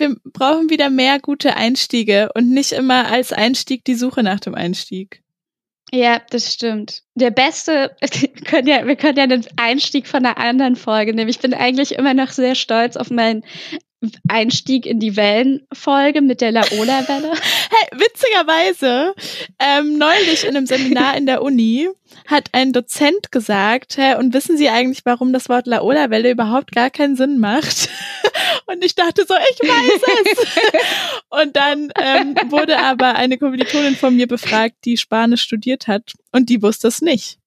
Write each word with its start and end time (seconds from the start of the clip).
wir 0.00 0.16
brauchen 0.24 0.70
wieder 0.70 0.90
mehr 0.90 1.20
gute 1.20 1.56
Einstiege 1.56 2.30
und 2.34 2.50
nicht 2.50 2.72
immer 2.72 3.06
als 3.10 3.32
Einstieg 3.32 3.84
die 3.84 3.94
Suche 3.94 4.22
nach 4.22 4.40
dem 4.40 4.54
Einstieg. 4.54 5.22
Ja, 5.92 6.20
das 6.30 6.52
stimmt. 6.52 7.02
Der 7.14 7.30
beste, 7.30 7.96
wir 8.00 8.28
können 8.44 8.68
ja, 8.68 8.86
wir 8.86 8.96
können 8.96 9.18
ja 9.18 9.26
den 9.26 9.46
Einstieg 9.56 10.06
von 10.06 10.24
einer 10.24 10.38
anderen 10.38 10.76
Folge 10.76 11.14
nehmen. 11.14 11.30
Ich 11.30 11.40
bin 11.40 11.52
eigentlich 11.52 11.92
immer 11.92 12.14
noch 12.14 12.30
sehr 12.30 12.54
stolz 12.54 12.96
auf 12.96 13.10
meinen 13.10 13.44
Einstieg 14.28 14.86
in 14.86 14.98
die 14.98 15.16
Wellenfolge 15.16 16.22
mit 16.22 16.40
der 16.40 16.52
Laola-Welle. 16.52 17.32
Hey, 17.72 18.00
witzigerweise, 18.00 19.14
ähm, 19.60 19.96
neulich 19.96 20.44
in 20.44 20.56
einem 20.56 20.66
Seminar 20.66 21.16
in 21.16 21.26
der 21.26 21.40
Uni 21.40 21.88
hat 22.26 22.48
ein 22.52 22.72
Dozent 22.72 23.30
gesagt, 23.30 23.96
hä, 23.96 24.16
und 24.16 24.34
wissen 24.34 24.56
Sie 24.56 24.68
eigentlich, 24.68 25.02
warum 25.04 25.32
das 25.32 25.48
Wort 25.48 25.68
Laola-Welle 25.68 26.32
überhaupt 26.32 26.72
gar 26.72 26.90
keinen 26.90 27.14
Sinn 27.14 27.38
macht? 27.38 27.88
Und 28.66 28.84
ich 28.84 28.94
dachte 28.94 29.24
so, 29.26 29.34
ich 29.34 29.68
weiß 29.68 30.02
es. 30.24 30.46
und 31.30 31.56
dann 31.56 31.90
ähm, 32.00 32.36
wurde 32.50 32.78
aber 32.78 33.16
eine 33.16 33.36
Kommilitonin 33.36 33.96
von 33.96 34.14
mir 34.14 34.28
befragt, 34.28 34.76
die 34.84 34.96
Spanisch 34.96 35.42
studiert 35.42 35.88
hat 35.88 36.12
und 36.30 36.48
die 36.50 36.62
wusste 36.62 36.86
es 36.86 37.02
nicht. 37.02 37.38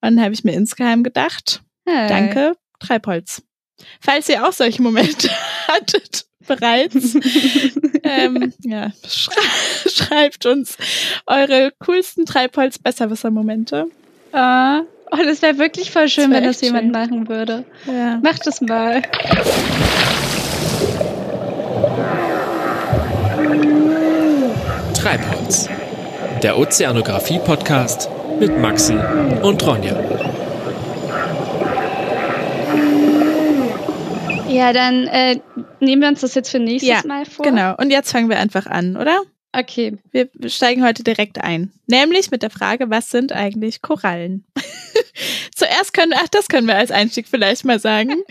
Und 0.00 0.16
dann 0.16 0.20
habe 0.20 0.34
ich 0.34 0.42
mir 0.42 0.54
insgeheim 0.54 1.04
gedacht, 1.04 1.62
hey. 1.86 2.08
danke, 2.08 2.56
Treibholz. 2.80 3.45
Falls 4.00 4.28
ihr 4.28 4.46
auch 4.46 4.52
solche 4.52 4.82
Momente 4.82 5.30
hattet 5.68 6.26
bereits, 6.46 7.16
ähm, 8.02 8.52
ja, 8.60 8.92
schrei 9.06 9.34
schreibt 9.88 10.46
uns 10.46 10.76
eure 11.26 11.72
coolsten 11.84 12.24
Treibholz-Besserwisser-Momente. 12.24 13.86
Ah, 14.32 14.82
oh, 15.10 15.16
das 15.24 15.42
wäre 15.42 15.58
wirklich 15.58 15.90
voll 15.90 16.08
schön, 16.08 16.30
das 16.30 16.36
wenn 16.36 16.44
das 16.44 16.60
jemand 16.60 16.84
schön. 16.84 16.92
machen 16.92 17.28
würde. 17.28 17.64
Ja. 17.86 18.20
Macht 18.22 18.46
es 18.46 18.60
mal. 18.60 19.02
Treibholz, 24.94 25.68
der 26.42 26.58
Ozeanographie-Podcast 26.58 28.10
mit 28.38 28.58
Maxi 28.58 28.96
und 29.42 29.66
Ronja. 29.66 30.25
Ja, 34.56 34.72
dann 34.72 35.06
äh, 35.06 35.40
nehmen 35.80 36.02
wir 36.02 36.08
uns 36.08 36.20
das 36.20 36.34
jetzt 36.34 36.50
für 36.50 36.58
nächstes 36.58 36.88
ja, 36.88 37.02
Mal 37.06 37.24
vor. 37.24 37.44
Genau, 37.44 37.74
und 37.76 37.90
jetzt 37.90 38.10
fangen 38.10 38.28
wir 38.28 38.38
einfach 38.38 38.66
an, 38.66 38.96
oder? 38.96 39.22
Okay. 39.52 39.96
Wir 40.10 40.28
steigen 40.48 40.84
heute 40.84 41.02
direkt 41.02 41.42
ein. 41.42 41.72
Nämlich 41.86 42.30
mit 42.30 42.42
der 42.42 42.50
Frage, 42.50 42.90
was 42.90 43.08
sind 43.08 43.32
eigentlich 43.32 43.80
Korallen? 43.80 44.44
Zuerst 45.54 45.94
können, 45.94 46.12
ach, 46.14 46.28
das 46.28 46.48
können 46.48 46.66
wir 46.66 46.76
als 46.76 46.90
Einstieg 46.90 47.26
vielleicht 47.26 47.64
mal 47.64 47.80
sagen, 47.80 48.22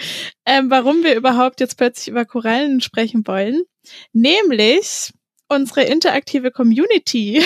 ähm, 0.46 0.70
warum 0.70 1.04
wir 1.04 1.16
überhaupt 1.16 1.60
jetzt 1.62 1.78
plötzlich 1.78 2.10
über 2.10 2.26
Korallen 2.26 2.80
sprechen 2.80 3.26
wollen. 3.26 3.64
Nämlich 4.14 5.14
unsere 5.48 5.84
interaktive 5.84 6.52
Community 6.52 7.44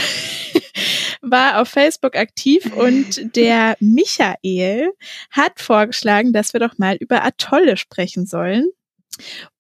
war 1.22 1.62
auf 1.62 1.70
Facebook 1.70 2.16
aktiv 2.16 2.72
und 2.76 3.36
der 3.36 3.76
Michael 3.80 4.92
hat 5.32 5.60
vorgeschlagen, 5.60 6.34
dass 6.34 6.54
wir 6.54 6.60
doch 6.60 6.78
mal 6.78 6.96
über 6.96 7.24
Atolle 7.24 7.78
sprechen 7.78 8.26
sollen. 8.26 8.70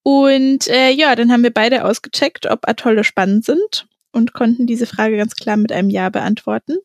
Und 0.03 0.67
äh, 0.67 0.89
ja, 0.91 1.15
dann 1.15 1.31
haben 1.31 1.43
wir 1.43 1.53
beide 1.53 1.83
ausgecheckt, 1.83 2.45
ob 2.45 2.67
Atolle 2.67 3.03
spannend 3.03 3.45
sind 3.45 3.87
und 4.11 4.33
konnten 4.33 4.67
diese 4.67 4.85
Frage 4.85 5.17
ganz 5.17 5.35
klar 5.35 5.57
mit 5.57 5.71
einem 5.71 5.89
Ja 5.89 6.09
beantworten. 6.09 6.77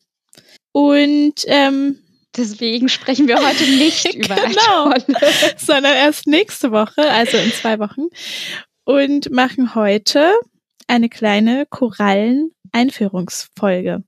Und 0.73 1.45
ähm, 1.47 1.99
deswegen 2.35 2.89
sprechen 2.89 3.27
wir 3.27 3.37
heute 3.37 3.63
nicht 3.63 4.13
über 4.13 4.35
genau, 4.35 4.89
Atolle, 4.89 5.31
sondern 5.57 5.93
erst 5.93 6.27
nächste 6.27 6.71
Woche, 6.71 7.09
also 7.09 7.37
in 7.37 7.51
zwei 7.53 7.79
Wochen, 7.79 8.07
und 8.83 9.31
machen 9.31 9.73
heute 9.73 10.33
eine 10.87 11.09
kleine 11.09 11.65
Korallen-Einführungsfolge. 11.69 14.03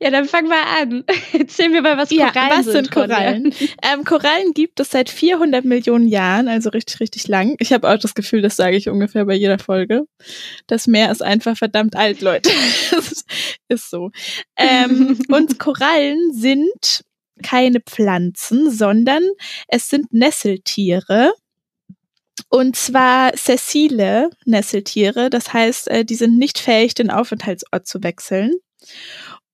Ja, 0.00 0.10
dann 0.10 0.26
fangen 0.26 0.48
wir 0.48 0.66
an. 0.80 1.04
Erzähl 1.32 1.68
mir 1.68 1.82
mal, 1.82 1.96
was 1.96 2.10
Korallen 2.10 2.34
ja, 2.34 2.50
was 2.50 2.66
sind. 2.66 2.90
Korallen? 2.90 3.54
Ähm, 3.82 4.04
Korallen 4.04 4.52
gibt 4.54 4.80
es 4.80 4.90
seit 4.90 5.10
400 5.10 5.64
Millionen 5.64 6.08
Jahren, 6.08 6.48
also 6.48 6.70
richtig, 6.70 7.00
richtig 7.00 7.28
lang. 7.28 7.56
Ich 7.58 7.72
habe 7.72 7.88
auch 7.88 7.98
das 7.98 8.14
Gefühl, 8.14 8.42
das 8.42 8.56
sage 8.56 8.76
ich 8.76 8.88
ungefähr 8.88 9.24
bei 9.24 9.34
jeder 9.34 9.58
Folge. 9.58 10.06
Das 10.66 10.86
Meer 10.86 11.10
ist 11.10 11.22
einfach 11.22 11.56
verdammt 11.56 11.96
alt, 11.96 12.20
Leute. 12.20 12.50
ist 13.68 13.90
so. 13.90 14.10
Ähm, 14.56 15.18
und 15.28 15.58
Korallen 15.58 16.32
sind 16.32 17.04
keine 17.42 17.80
Pflanzen, 17.80 18.70
sondern 18.70 19.22
es 19.68 19.88
sind 19.88 20.12
Nesseltiere. 20.12 21.32
Und 22.48 22.76
zwar 22.76 23.36
sessile 23.36 24.30
Nesseltiere, 24.44 25.30
das 25.30 25.52
heißt, 25.52 25.88
äh, 25.88 26.04
die 26.04 26.14
sind 26.14 26.38
nicht 26.38 26.58
fähig, 26.58 26.94
den 26.94 27.10
Aufenthaltsort 27.10 27.86
zu 27.86 28.02
wechseln. 28.02 28.52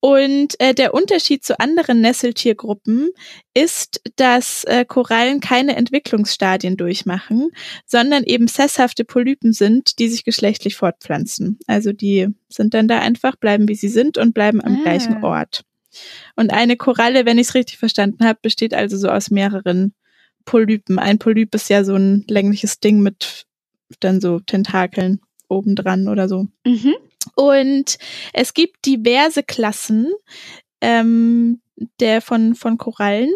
Und 0.05 0.59
äh, 0.59 0.75
der 0.75 0.95
Unterschied 0.95 1.45
zu 1.45 1.61
anderen 1.61 2.01
Nesseltiergruppen 2.01 3.11
ist, 3.55 4.01
dass 4.17 4.65
äh, 4.65 4.85
Korallen 4.85 5.39
keine 5.39 5.77
Entwicklungsstadien 5.77 6.77
durchmachen, 6.77 7.51
sondern 7.87 8.25
eben 8.25 8.49
sesshafte 8.49 9.05
Polypen 9.05 9.53
sind, 9.53 10.01
die 10.01 10.09
sich 10.09 10.25
geschlechtlich 10.25 10.75
fortpflanzen. 10.75 11.61
Also 11.69 11.93
die 11.93 12.27
sind 12.49 12.75
dann 12.75 12.89
da 12.89 12.99
einfach, 12.99 13.37
bleiben 13.37 13.69
wie 13.69 13.77
sie 13.77 13.89
sind 13.89 14.19
und 14.19 14.35
bleiben 14.35 14.61
am 14.61 14.79
ah. 14.79 14.83
gleichen 14.83 15.23
Ort. 15.23 15.63
Und 16.35 16.53
eine 16.53 16.77
Koralle, 16.77 17.25
wenn 17.25 17.39
ich 17.39 17.49
es 17.49 17.55
richtig 17.55 17.79
verstanden 17.79 18.25
habe, 18.25 18.41
besteht 18.43 18.75
also 18.75 18.97
so 18.97 19.09
aus 19.09 19.31
mehreren 19.31 19.95
Polypen. 20.45 20.99
Ein 20.99 21.19
Polyp 21.19 21.55
ist 21.55 21.69
ja 21.69 21.85
so 21.85 21.95
ein 21.95 22.25
längliches 22.29 22.81
Ding 22.81 23.01
mit 23.01 23.47
dann 24.01 24.21
so 24.21 24.41
Tentakeln 24.41 25.21
obendran 25.49 26.09
oder 26.09 26.29
so. 26.29 26.47
Mhm. 26.65 26.95
Und 27.35 27.99
es 28.33 28.55
gibt 28.55 28.87
diverse 28.87 29.43
Klassen 29.43 30.11
ähm, 30.81 31.61
der 32.01 32.21
von, 32.21 32.55
von 32.55 32.79
Korallen. 32.79 33.31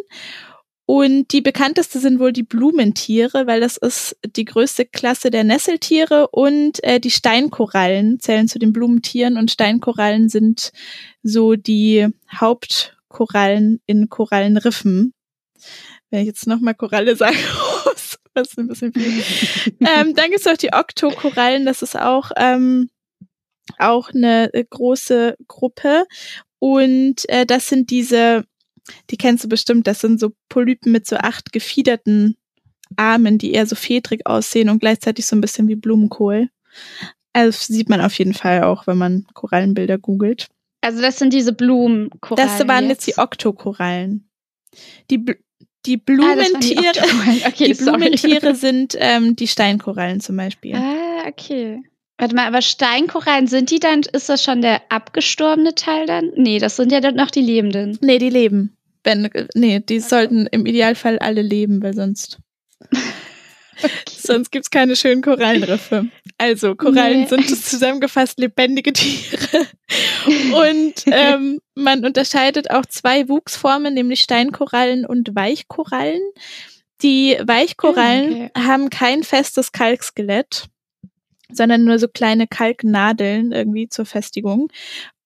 Und 0.88 1.32
die 1.32 1.40
bekannteste 1.40 1.98
sind 1.98 2.20
wohl 2.20 2.32
die 2.32 2.44
Blumentiere, 2.44 3.48
weil 3.48 3.60
das 3.60 3.76
ist 3.76 4.16
die 4.24 4.44
größte 4.44 4.86
Klasse 4.86 5.30
der 5.30 5.42
Nesseltiere 5.42 6.28
und 6.28 6.82
äh, 6.84 7.00
die 7.00 7.10
Steinkorallen 7.10 8.20
zählen 8.20 8.46
zu 8.46 8.60
den 8.60 8.72
Blumentieren 8.72 9.36
und 9.36 9.50
Steinkorallen 9.50 10.28
sind 10.28 10.70
so 11.24 11.56
die 11.56 12.06
Hauptkorallen 12.32 13.80
in 13.86 14.08
Korallenriffen. 14.08 15.12
Wenn 16.10 16.20
ich 16.20 16.26
jetzt 16.26 16.46
nochmal 16.46 16.74
Koralle 16.74 17.16
sagen 17.16 17.36
muss, 17.84 18.18
das 18.34 18.48
ist 18.48 18.58
ein 18.58 18.68
bisschen 18.68 18.92
viel. 18.92 19.22
ähm, 19.80 20.14
dann 20.14 20.30
gibt 20.30 20.40
es 20.40 20.46
auch 20.46 20.56
die 20.56 20.72
Oktokorallen, 20.72 21.66
das 21.66 21.82
ist 21.82 21.98
auch 21.98 22.30
ähm, 22.36 22.90
auch 23.78 24.10
eine 24.14 24.52
äh, 24.54 24.64
große 24.68 25.36
Gruppe. 25.48 26.04
Und 26.58 27.28
äh, 27.28 27.46
das 27.46 27.68
sind 27.68 27.90
diese, 27.90 28.44
die 29.10 29.16
kennst 29.16 29.44
du 29.44 29.48
bestimmt, 29.48 29.86
das 29.86 30.00
sind 30.00 30.20
so 30.20 30.32
Polypen 30.48 30.92
mit 30.92 31.06
so 31.06 31.16
acht 31.16 31.52
gefiederten 31.52 32.36
Armen, 32.96 33.38
die 33.38 33.52
eher 33.52 33.66
so 33.66 33.74
fedrig 33.74 34.26
aussehen 34.26 34.68
und 34.68 34.78
gleichzeitig 34.78 35.26
so 35.26 35.36
ein 35.36 35.40
bisschen 35.40 35.68
wie 35.68 35.76
Blumenkohl. 35.76 36.48
Also 37.32 37.72
sieht 37.72 37.88
man 37.88 38.00
auf 38.00 38.14
jeden 38.14 38.34
Fall 38.34 38.62
auch, 38.62 38.86
wenn 38.86 38.96
man 38.96 39.26
Korallenbilder 39.34 39.98
googelt. 39.98 40.48
Also 40.80 41.02
das 41.02 41.18
sind 41.18 41.32
diese 41.32 41.52
Blumenkorallen. 41.52 42.58
Das 42.58 42.68
waren 42.68 42.88
jetzt, 42.88 43.06
jetzt 43.06 43.16
die 43.16 43.20
Oktokorallen. 43.20 44.30
Die, 45.10 45.24
die 45.86 45.96
Blumentiere, 45.96 46.92
ah, 47.00 47.30
die, 47.30 47.44
okay, 47.46 47.64
die 47.72 47.74
Blumentiere 47.74 48.54
sind 48.56 48.96
ähm, 48.98 49.36
die 49.36 49.48
Steinkorallen 49.48 50.20
zum 50.20 50.36
Beispiel. 50.36 50.74
Ah, 50.74 51.26
okay. 51.28 51.82
Warte 52.18 52.34
mal, 52.34 52.46
aber 52.46 52.62
Steinkorallen, 52.62 53.46
sind 53.46 53.70
die 53.70 53.78
dann, 53.78 54.00
ist 54.12 54.28
das 54.28 54.42
schon 54.42 54.62
der 54.62 54.80
abgestorbene 54.90 55.74
Teil 55.74 56.06
dann? 56.06 56.32
Nee, 56.34 56.58
das 56.58 56.76
sind 56.76 56.90
ja 56.90 57.00
dann 57.00 57.14
noch 57.14 57.30
die 57.30 57.42
Lebenden. 57.42 57.98
Nee, 58.00 58.18
die 58.18 58.30
leben. 58.30 58.74
Wenn, 59.04 59.30
nee, 59.54 59.80
die 59.80 59.98
okay. 59.98 60.08
sollten 60.08 60.46
im 60.46 60.66
Idealfall 60.66 61.18
alle 61.18 61.42
leben, 61.42 61.82
weil 61.82 61.94
sonst. 61.94 62.38
okay. 63.82 63.90
Sonst 64.08 64.50
gibt's 64.50 64.70
keine 64.70 64.96
schönen 64.96 65.22
Korallenriffe. 65.22 66.06
Also, 66.38 66.74
Korallen 66.74 67.20
nee. 67.20 67.26
sind 67.26 67.48
zusammengefasst 67.48 68.38
lebendige 68.38 68.92
Tiere. 68.92 69.66
und 70.52 70.94
ähm, 71.06 71.60
man 71.74 72.04
unterscheidet 72.04 72.70
auch 72.70 72.86
zwei 72.86 73.28
Wuchsformen, 73.28 73.94
nämlich 73.94 74.20
Steinkorallen 74.20 75.06
und 75.06 75.34
Weichkorallen. 75.34 76.22
Die 77.02 77.36
Weichkorallen 77.44 78.50
okay. 78.50 78.50
haben 78.56 78.90
kein 78.90 79.22
festes 79.22 79.72
Kalkskelett 79.72 80.68
sondern 81.52 81.84
nur 81.84 81.98
so 81.98 82.08
kleine 82.08 82.46
Kalknadeln 82.46 83.52
irgendwie 83.52 83.88
zur 83.88 84.06
Festigung. 84.06 84.68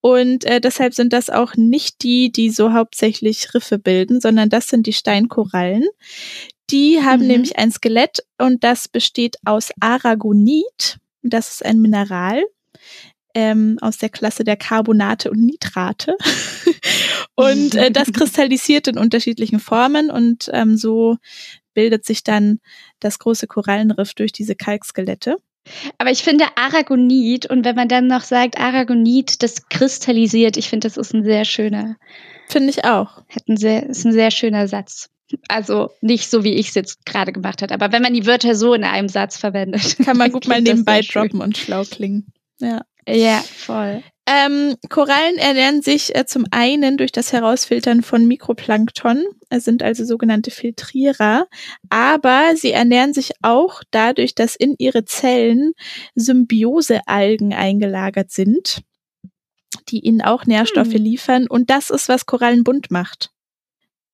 Und 0.01 0.45
äh, 0.45 0.59
deshalb 0.59 0.93
sind 0.93 1.13
das 1.13 1.29
auch 1.29 1.55
nicht 1.55 2.01
die, 2.03 2.31
die 2.31 2.49
so 2.49 2.73
hauptsächlich 2.73 3.53
Riffe 3.53 3.77
bilden, 3.77 4.19
sondern 4.19 4.49
das 4.49 4.67
sind 4.67 4.87
die 4.87 4.93
Steinkorallen. 4.93 5.87
Die 6.71 7.01
haben 7.03 7.23
mhm. 7.23 7.27
nämlich 7.27 7.57
ein 7.57 7.71
Skelett 7.71 8.23
und 8.37 8.63
das 8.63 8.87
besteht 8.87 9.35
aus 9.45 9.71
Aragonit. 9.79 10.97
Das 11.21 11.49
ist 11.49 11.65
ein 11.65 11.81
Mineral 11.81 12.43
ähm, 13.35 13.77
aus 13.81 13.97
der 13.97 14.09
Klasse 14.09 14.43
der 14.43 14.57
Carbonate 14.57 15.29
und 15.31 15.45
Nitrate. 15.45 16.17
und 17.35 17.75
äh, 17.75 17.91
das 17.91 18.11
kristallisiert 18.13 18.87
in 18.87 18.97
unterschiedlichen 18.97 19.59
Formen 19.59 20.09
und 20.09 20.49
ähm, 20.53 20.77
so 20.77 21.17
bildet 21.73 22.05
sich 22.05 22.23
dann 22.23 22.59
das 22.99 23.19
große 23.19 23.47
Korallenriff 23.47 24.13
durch 24.13 24.31
diese 24.31 24.55
Kalkskelette. 24.55 25.37
Aber 25.99 26.11
ich 26.11 26.23
finde 26.23 26.45
Aragonit 26.55 27.45
und 27.45 27.63
wenn 27.65 27.75
man 27.75 27.87
dann 27.87 28.07
noch 28.07 28.23
sagt 28.23 28.59
Aragonit, 28.59 29.43
das 29.43 29.69
kristallisiert, 29.69 30.57
ich 30.57 30.69
finde, 30.69 30.87
das 30.87 30.97
ist 30.97 31.13
ein 31.13 31.23
sehr 31.23 31.45
schöner. 31.45 31.97
Finde 32.49 32.71
ich 32.71 32.83
auch. 32.83 33.23
Hat 33.29 33.47
ein 33.47 33.57
sehr, 33.57 33.87
ist 33.87 34.05
ein 34.05 34.11
sehr 34.11 34.31
schöner 34.31 34.67
Satz. 34.67 35.09
Also 35.47 35.91
nicht 36.01 36.29
so, 36.29 36.43
wie 36.43 36.53
ich 36.53 36.69
es 36.69 36.75
jetzt 36.75 37.05
gerade 37.05 37.31
gemacht 37.31 37.61
habe, 37.61 37.73
aber 37.73 37.91
wenn 37.91 38.01
man 38.01 38.13
die 38.13 38.25
Wörter 38.25 38.55
so 38.55 38.73
in 38.73 38.83
einem 38.83 39.09
Satz 39.09 39.37
verwendet. 39.37 39.97
Kann 40.05 40.17
man 40.17 40.31
gut 40.31 40.47
mal 40.47 40.61
nebenbei 40.61 41.01
droppen 41.01 41.41
und 41.41 41.57
schlau 41.57 41.83
klingen. 41.83 42.31
Ja. 42.59 42.81
Ja, 43.07 43.39
voll. 43.39 44.03
Ähm, 44.27 44.75
Korallen 44.89 45.37
ernähren 45.37 45.81
sich 45.81 46.15
äh, 46.15 46.25
zum 46.25 46.45
einen 46.51 46.97
durch 46.97 47.11
das 47.11 47.33
Herausfiltern 47.33 48.03
von 48.03 48.27
Mikroplankton, 48.27 49.25
es 49.49 49.65
sind 49.65 49.81
also 49.81 50.05
sogenannte 50.05 50.51
Filtrierer, 50.51 51.47
aber 51.89 52.55
sie 52.55 52.71
ernähren 52.71 53.13
sich 53.13 53.31
auch 53.41 53.81
dadurch, 53.89 54.35
dass 54.35 54.55
in 54.55 54.75
ihre 54.77 55.05
Zellen 55.05 55.73
Symbiosealgen 56.13 57.51
eingelagert 57.53 58.29
sind, 58.29 58.83
die 59.89 60.01
ihnen 60.01 60.21
auch 60.21 60.45
Nährstoffe 60.45 60.93
hm. 60.93 61.03
liefern 61.03 61.47
und 61.47 61.71
das 61.71 61.89
ist, 61.89 62.07
was 62.07 62.27
Korallen 62.27 62.63
bunt 62.63 62.91
macht. 62.91 63.31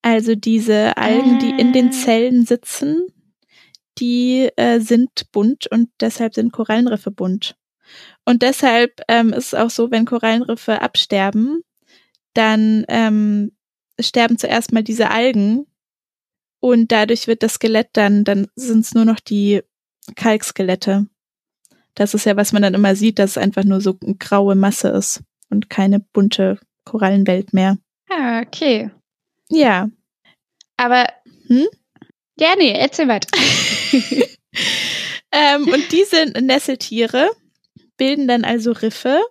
Also 0.07 0.35
diese 0.35 0.95
Algen, 0.95 1.37
die 1.39 1.49
in 1.49 1.73
den 1.73 1.89
ah. 1.89 1.91
Zellen 1.91 2.45
sitzen, 2.45 3.07
die 3.99 4.49
äh, 4.55 4.79
sind 4.79 5.33
bunt 5.33 5.67
und 5.69 5.89
deshalb 5.99 6.33
sind 6.33 6.53
Korallenriffe 6.53 7.11
bunt. 7.11 7.57
Und 8.23 8.41
deshalb 8.41 9.01
ähm, 9.09 9.33
ist 9.33 9.47
es 9.47 9.53
auch 9.53 9.69
so, 9.69 9.91
wenn 9.91 10.05
Korallenriffe 10.05 10.81
absterben, 10.81 11.61
dann 12.33 12.85
ähm, 12.87 13.51
sterben 13.99 14.37
zuerst 14.37 14.71
mal 14.71 14.81
diese 14.81 15.11
Algen 15.11 15.65
und 16.61 16.93
dadurch 16.93 17.27
wird 17.27 17.43
das 17.43 17.55
Skelett 17.55 17.89
dann, 17.91 18.23
dann 18.23 18.47
sind 18.55 18.85
es 18.85 18.93
nur 18.93 19.03
noch 19.03 19.19
die 19.19 19.61
Kalkskelette. 20.15 21.07
Das 21.95 22.13
ist 22.13 22.25
ja, 22.25 22.37
was 22.37 22.53
man 22.53 22.61
dann 22.61 22.75
immer 22.75 22.95
sieht, 22.95 23.19
dass 23.19 23.31
es 23.31 23.37
einfach 23.37 23.65
nur 23.65 23.81
so 23.81 23.97
eine 24.01 24.15
graue 24.15 24.55
Masse 24.55 24.87
ist 24.87 25.21
und 25.49 25.69
keine 25.69 25.99
bunte 25.99 26.59
Korallenwelt 26.85 27.51
mehr. 27.51 27.77
Ah, 28.09 28.39
okay. 28.39 28.89
Ja. 29.49 29.89
Aber, 30.77 31.07
hm? 31.47 31.67
Ja, 32.39 32.55
nee, 32.57 32.71
erzähl 32.71 33.07
weiter. 33.07 33.27
ähm, 35.31 35.67
und 35.67 35.91
diese 35.91 36.25
Nesseltiere 36.41 37.29
bilden 37.97 38.27
dann 38.27 38.43
also 38.43 38.71
Riffe 38.71 39.21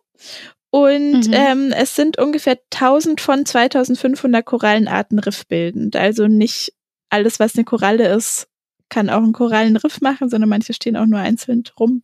und 0.71 1.29
mhm. 1.29 1.33
ähm, 1.33 1.73
es 1.75 1.95
sind 1.95 2.19
ungefähr 2.19 2.59
1000 2.75 3.21
von 3.21 3.47
2500 3.47 4.45
Korallenarten 4.45 5.19
riffbildend. 5.19 5.97
Also 5.97 6.27
nicht 6.27 6.75
alles, 7.09 7.41
was 7.41 7.55
eine 7.55 7.65
Koralle 7.65 8.09
ist, 8.15 8.49
kann 8.89 9.09
auch 9.09 9.23
ein 9.23 9.33
Korallenriff 9.33 10.01
machen, 10.01 10.29
sondern 10.29 10.51
manche 10.51 10.75
stehen 10.75 10.97
auch 10.97 11.07
nur 11.07 11.19
einzeln 11.19 11.65
rum. 11.79 12.03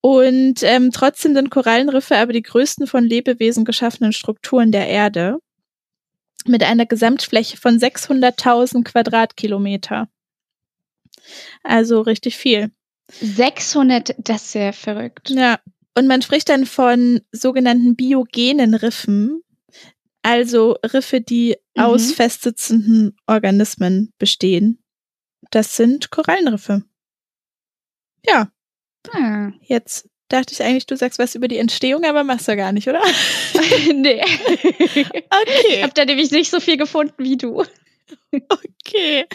Und 0.00 0.62
ähm, 0.62 0.90
trotzdem 0.92 1.34
sind 1.34 1.50
Korallenriffe 1.50 2.16
aber 2.16 2.32
die 2.32 2.42
größten 2.42 2.86
von 2.86 3.04
Lebewesen 3.04 3.64
geschaffenen 3.64 4.12
Strukturen 4.12 4.70
der 4.70 4.86
Erde 4.88 5.38
mit 6.48 6.62
einer 6.62 6.86
Gesamtfläche 6.86 7.56
von 7.56 7.78
600.000 7.78 8.84
Quadratkilometer. 8.84 10.08
Also 11.62 12.00
richtig 12.00 12.36
viel. 12.36 12.70
600, 13.20 14.14
das 14.18 14.42
ist 14.44 14.52
sehr 14.52 14.72
verrückt. 14.72 15.30
Ja. 15.30 15.60
Und 15.94 16.06
man 16.06 16.22
spricht 16.22 16.48
dann 16.48 16.66
von 16.66 17.20
sogenannten 17.32 17.96
biogenen 17.96 18.74
Riffen, 18.74 19.42
also 20.22 20.76
Riffe, 20.84 21.20
die 21.20 21.56
mhm. 21.74 21.82
aus 21.82 22.12
festsitzenden 22.12 23.16
Organismen 23.26 24.12
bestehen. 24.18 24.82
Das 25.50 25.76
sind 25.76 26.10
Korallenriffe. 26.10 26.84
Ja. 28.26 28.52
Ah. 29.12 29.50
Jetzt 29.62 30.08
dachte 30.28 30.52
ich 30.52 30.62
eigentlich, 30.62 30.86
du 30.86 30.96
sagst 30.96 31.18
was 31.18 31.34
über 31.34 31.48
die 31.48 31.58
Entstehung, 31.58 32.04
aber 32.04 32.24
machst 32.24 32.48
du 32.48 32.56
gar 32.56 32.72
nicht, 32.72 32.88
oder? 32.88 33.02
nee. 33.94 34.22
Okay. 34.22 35.74
Ich 35.74 35.82
habe 35.82 35.94
da 35.94 36.04
nämlich 36.04 36.30
nicht 36.30 36.50
so 36.50 36.60
viel 36.60 36.76
gefunden 36.76 37.14
wie 37.18 37.36
du. 37.36 37.64
Okay. 38.48 39.26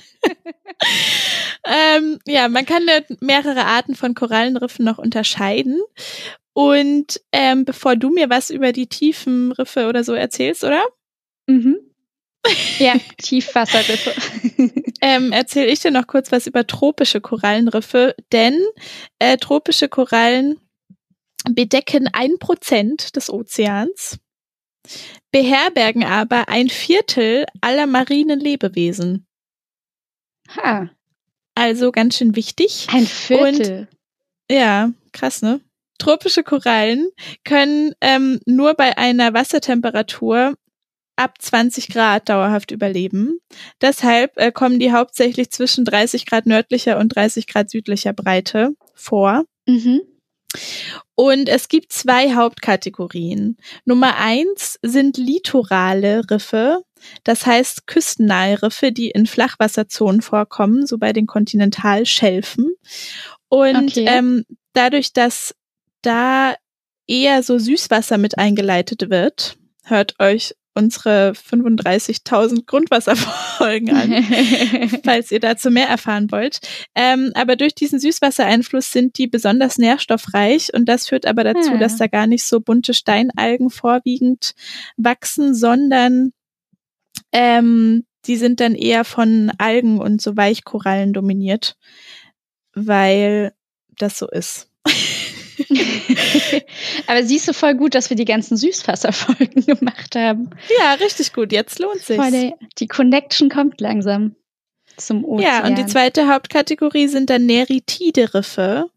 ähm, 1.66 2.20
ja, 2.26 2.48
man 2.48 2.66
kann 2.66 2.84
mehrere 3.20 3.66
Arten 3.66 3.96
von 3.96 4.14
Korallenriffen 4.16 4.86
noch 4.86 4.98
unterscheiden. 4.98 5.82
Und 6.54 7.22
ähm, 7.32 7.66
bevor 7.66 7.96
du 7.96 8.10
mir 8.10 8.30
was 8.30 8.50
über 8.50 8.72
die 8.72 8.88
tiefen 8.88 9.52
Riffe 9.52 9.88
oder 9.88 10.04
so 10.04 10.14
erzählst, 10.14 10.64
oder? 10.64 10.84
Mhm. 11.48 11.80
Ja, 12.78 12.96
Tiefwasserriffe. 13.18 14.14
ähm, 15.02 15.32
erzähle 15.32 15.68
ich 15.68 15.80
dir 15.80 15.92
noch 15.92 16.08
kurz 16.08 16.32
was 16.32 16.46
über 16.46 16.68
tropische 16.68 17.22
Korallenriffe, 17.22 18.16
denn 18.32 18.60
äh, 19.20 19.38
tropische 19.38 19.88
Korallen 19.88 20.60
bedecken 21.50 22.10
ein 22.12 22.38
Prozent 22.40 23.16
des 23.16 23.30
Ozeans 23.30 24.20
beherbergen 25.32 26.04
aber 26.04 26.50
ein 26.50 26.70
Viertel 26.70 27.46
aller 27.62 27.88
marinen 27.88 28.40
Lebewesen. 28.40 29.26
Ha. 30.56 30.90
Also 31.56 31.92
ganz 31.92 32.18
schön 32.18 32.36
wichtig. 32.36 32.88
Ein 32.92 33.06
Viertel. 33.06 33.80
Und, 33.80 34.56
ja, 34.56 34.92
krass, 35.12 35.42
ne? 35.42 35.62
Tropische 36.00 36.44
Korallen 36.44 37.10
können 37.46 37.94
ähm, 38.02 38.40
nur 38.46 38.74
bei 38.74 38.98
einer 38.98 39.34
Wassertemperatur 39.34 40.56
ab 41.16 41.36
20 41.40 41.90
Grad 41.90 42.28
dauerhaft 42.28 42.72
überleben. 42.72 43.40
Deshalb 43.82 44.36
äh, 44.38 44.52
kommen 44.52 44.80
die 44.80 44.92
hauptsächlich 44.92 45.52
zwischen 45.52 45.86
30 45.86 46.26
Grad 46.26 46.46
nördlicher 46.48 46.98
und 46.98 47.10
30 47.10 47.48
Grad 47.48 47.70
südlicher 47.70 48.14
Breite 48.14 48.76
vor. 48.96 49.46
Mhm. 49.68 50.02
Und 51.16 51.50
es 51.50 51.68
gibt 51.68 51.94
zwei 51.94 52.34
Hauptkategorien. 52.34 53.58
Nummer 53.86 54.18
eins 54.18 54.80
sind 54.82 55.18
litorale 55.18 56.30
Riffe, 56.30 56.84
das 57.24 57.46
heißt 57.46 57.88
küstennahe 57.88 58.62
Riffe, 58.62 58.92
die 58.92 59.10
in 59.12 59.26
Flachwasserzonen 59.26 60.22
vorkommen, 60.22 60.86
so 60.88 60.98
bei 60.98 61.14
den 61.14 61.28
Kontinentalschelfen. 61.28 62.74
Und 63.50 63.92
okay. 63.92 64.06
ähm, 64.08 64.46
dadurch, 64.74 65.14
dass 65.14 65.54
da 66.02 66.56
eher 67.08 67.44
so 67.44 67.60
Süßwasser 67.60 68.18
mit 68.18 68.38
eingeleitet 68.38 69.10
wird, 69.10 69.58
hört 69.84 70.16
euch 70.20 70.56
unsere 70.76 71.34
35.000 71.34 72.66
Grundwasserfolgen 72.66 73.90
an, 73.92 74.24
falls 75.04 75.32
ihr 75.32 75.40
dazu 75.40 75.70
mehr 75.70 75.88
erfahren 75.88 76.32
wollt. 76.32 76.60
Ähm, 76.96 77.32
aber 77.36 77.56
durch 77.56 77.76
diesen 77.76 78.00
Süßwassereinfluss 78.00 78.92
sind 78.92 79.18
die 79.18 79.28
besonders 79.28 79.78
nährstoffreich 79.78 80.74
und 80.74 80.86
das 80.90 81.08
führt 81.08 81.26
aber 81.26 81.44
dazu, 81.44 81.74
ja. 81.74 81.78
dass 81.78 81.98
da 81.98 82.08
gar 82.08 82.28
nicht 82.28 82.46
so 82.46 82.60
bunte 82.60 82.94
Steinalgen 82.94 83.70
vorwiegend 83.70 84.54
wachsen, 84.98 85.54
sondern 85.54 86.34
ähm, 87.32 88.06
die 88.26 88.38
sind 88.38 88.60
dann 88.60 88.76
eher 88.76 89.04
von 89.04 89.52
Algen 89.58 90.00
und 90.00 90.22
so 90.22 90.38
Weichkorallen 90.38 91.14
dominiert, 91.14 91.76
weil 92.74 93.54
das 93.98 94.18
so 94.18 94.28
ist. 94.28 94.73
Aber 97.08 97.24
siehst 97.24 97.48
du 97.48 97.54
voll 97.54 97.76
gut, 97.76 97.96
dass 97.96 98.10
wir 98.10 98.18
die 98.18 98.26
ganzen 98.26 98.58
Süßwasserfolgen 98.58 99.66
gemacht 99.66 100.16
haben. 100.16 100.50
Ja, 100.80 100.94
richtig 100.94 101.34
gut. 101.34 101.52
Jetzt 101.52 101.80
lohnt 101.80 102.02
sich. 102.02 102.20
Die 102.80 102.88
Connection 102.88 103.50
kommt 103.50 103.80
langsam 103.82 104.36
zum 104.98 105.26
Ozean. 105.26 105.52
Ja, 105.52 105.68
und 105.68 105.78
die 105.78 105.86
zweite 105.86 106.28
Hauptkategorie 106.28 107.08
sind 107.08 107.30
dann 107.30 107.46
neritide 107.46 108.34
Riffe. 108.34 108.90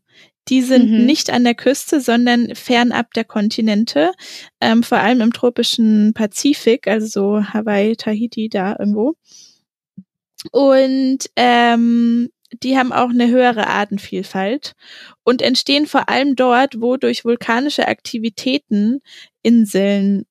Die 0.49 0.62
sind 0.62 0.90
mhm. 0.90 1.06
nicht 1.06 1.30
an 1.30 1.42
der 1.42 1.54
Küste, 1.54 2.00
sondern 2.00 2.54
fernab 2.54 3.12
der 3.14 3.25
Kontinente, 3.25 4.12
ähm, 4.61 4.85
vor 4.85 4.99
allem 4.99 5.20
im 5.20 5.32
tropischen 5.32 6.12
Pazifik, 6.14 6.87
also 6.87 7.06
so 7.06 7.44
Hawaii, 7.52 7.96
Tahiti, 7.96 8.49
da 8.49 8.76
irgendwo. 8.78 9.16
Und 10.52 11.18
ähm, 11.35 12.30
die 12.62 12.76
haben 12.76 12.92
auch 12.92 13.10
eine 13.10 13.28
höhere 13.28 13.66
Artenvielfalt 13.66 14.75
und 15.25 15.42
entstehen 15.42 15.86
vor 15.86 16.08
allem 16.08 16.36
dort, 16.36 16.80
wo 16.80 16.96
durch 16.96 17.25
vulkanische 17.25 17.88
Aktivitäten 17.88 19.00
Inseln 19.42 20.25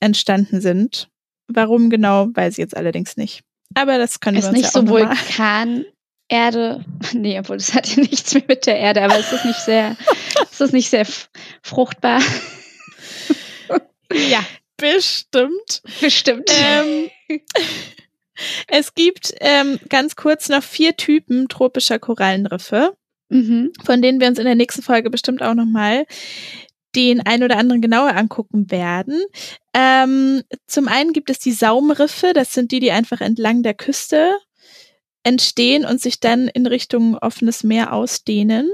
entstanden 0.00 0.60
sind. 0.60 1.08
Warum 1.48 1.90
genau, 1.90 2.28
weiß 2.32 2.54
ich 2.54 2.58
jetzt 2.58 2.76
allerdings 2.76 3.16
nicht. 3.16 3.42
Aber 3.74 3.98
das 3.98 4.20
können 4.20 4.38
ist 4.38 4.44
wir 4.44 4.48
uns 4.50 4.58
nicht 4.58 4.74
ja 4.74 4.82
so 4.82 4.88
Vulkanerde. 4.88 5.86
Nee, 7.12 7.38
obwohl 7.38 7.56
das 7.56 7.72
hat 7.74 7.88
ja 7.94 8.02
nichts 8.10 8.34
mehr 8.34 8.44
mit 8.48 8.66
der 8.66 8.78
Erde, 8.78 9.02
aber 9.02 9.18
es 9.18 9.32
ist 9.32 9.44
nicht 9.44 9.60
sehr, 9.60 9.96
es 10.50 10.60
ist 10.60 10.72
nicht 10.72 10.90
sehr 10.90 11.06
fruchtbar. 11.62 12.20
Ja, 14.12 14.44
bestimmt. 14.76 15.82
Bestimmt. 16.00 16.50
Ähm, 16.50 17.10
es 18.68 18.94
gibt 18.94 19.34
ähm, 19.40 19.78
ganz 19.88 20.16
kurz 20.16 20.48
noch 20.48 20.62
vier 20.62 20.96
Typen 20.96 21.48
tropischer 21.48 21.98
Korallenriffe, 21.98 22.96
mhm. 23.28 23.72
von 23.84 24.02
denen 24.02 24.20
wir 24.20 24.28
uns 24.28 24.38
in 24.38 24.44
der 24.44 24.54
nächsten 24.54 24.82
Folge 24.82 25.10
bestimmt 25.10 25.42
auch 25.42 25.54
nochmal 25.54 26.06
den 26.94 27.20
ein 27.26 27.42
oder 27.42 27.58
anderen 27.58 27.82
genauer 27.82 28.16
angucken 28.16 28.70
werden. 28.70 29.22
Ähm, 29.74 30.42
zum 30.66 30.88
einen 30.88 31.12
gibt 31.12 31.28
es 31.30 31.38
die 31.38 31.52
Saumriffe, 31.52 32.32
das 32.32 32.52
sind 32.54 32.72
die, 32.72 32.80
die 32.80 32.90
einfach 32.90 33.20
entlang 33.20 33.62
der 33.62 33.74
Küste 33.74 34.38
entstehen 35.22 35.84
und 35.84 36.00
sich 36.00 36.20
dann 36.20 36.48
in 36.48 36.66
Richtung 36.66 37.16
offenes 37.18 37.64
Meer 37.64 37.92
ausdehnen. 37.92 38.70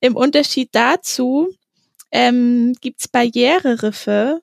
Im 0.00 0.16
Unterschied 0.16 0.70
dazu 0.72 1.54
ähm, 2.10 2.74
gibt 2.80 3.00
es 3.00 3.08
Barriereriffe, 3.08 4.40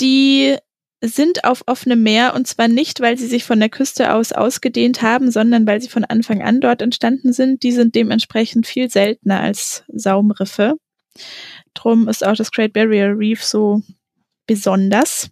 die 0.00 0.56
sind 1.08 1.44
auf 1.44 1.62
offenem 1.66 2.02
Meer 2.02 2.34
und 2.34 2.46
zwar 2.46 2.68
nicht, 2.68 3.00
weil 3.00 3.18
sie 3.18 3.26
sich 3.26 3.44
von 3.44 3.60
der 3.60 3.68
Küste 3.68 4.12
aus 4.12 4.32
ausgedehnt 4.32 5.02
haben, 5.02 5.30
sondern 5.30 5.66
weil 5.66 5.80
sie 5.80 5.88
von 5.88 6.04
Anfang 6.04 6.42
an 6.42 6.60
dort 6.60 6.82
entstanden 6.82 7.32
sind. 7.32 7.62
Die 7.62 7.72
sind 7.72 7.94
dementsprechend 7.94 8.66
viel 8.66 8.90
seltener 8.90 9.40
als 9.40 9.84
Saumriffe. 9.88 10.74
Drum 11.74 12.08
ist 12.08 12.24
auch 12.24 12.36
das 12.36 12.50
Great 12.50 12.72
Barrier 12.72 13.16
Reef 13.16 13.44
so 13.44 13.82
besonders. 14.46 15.30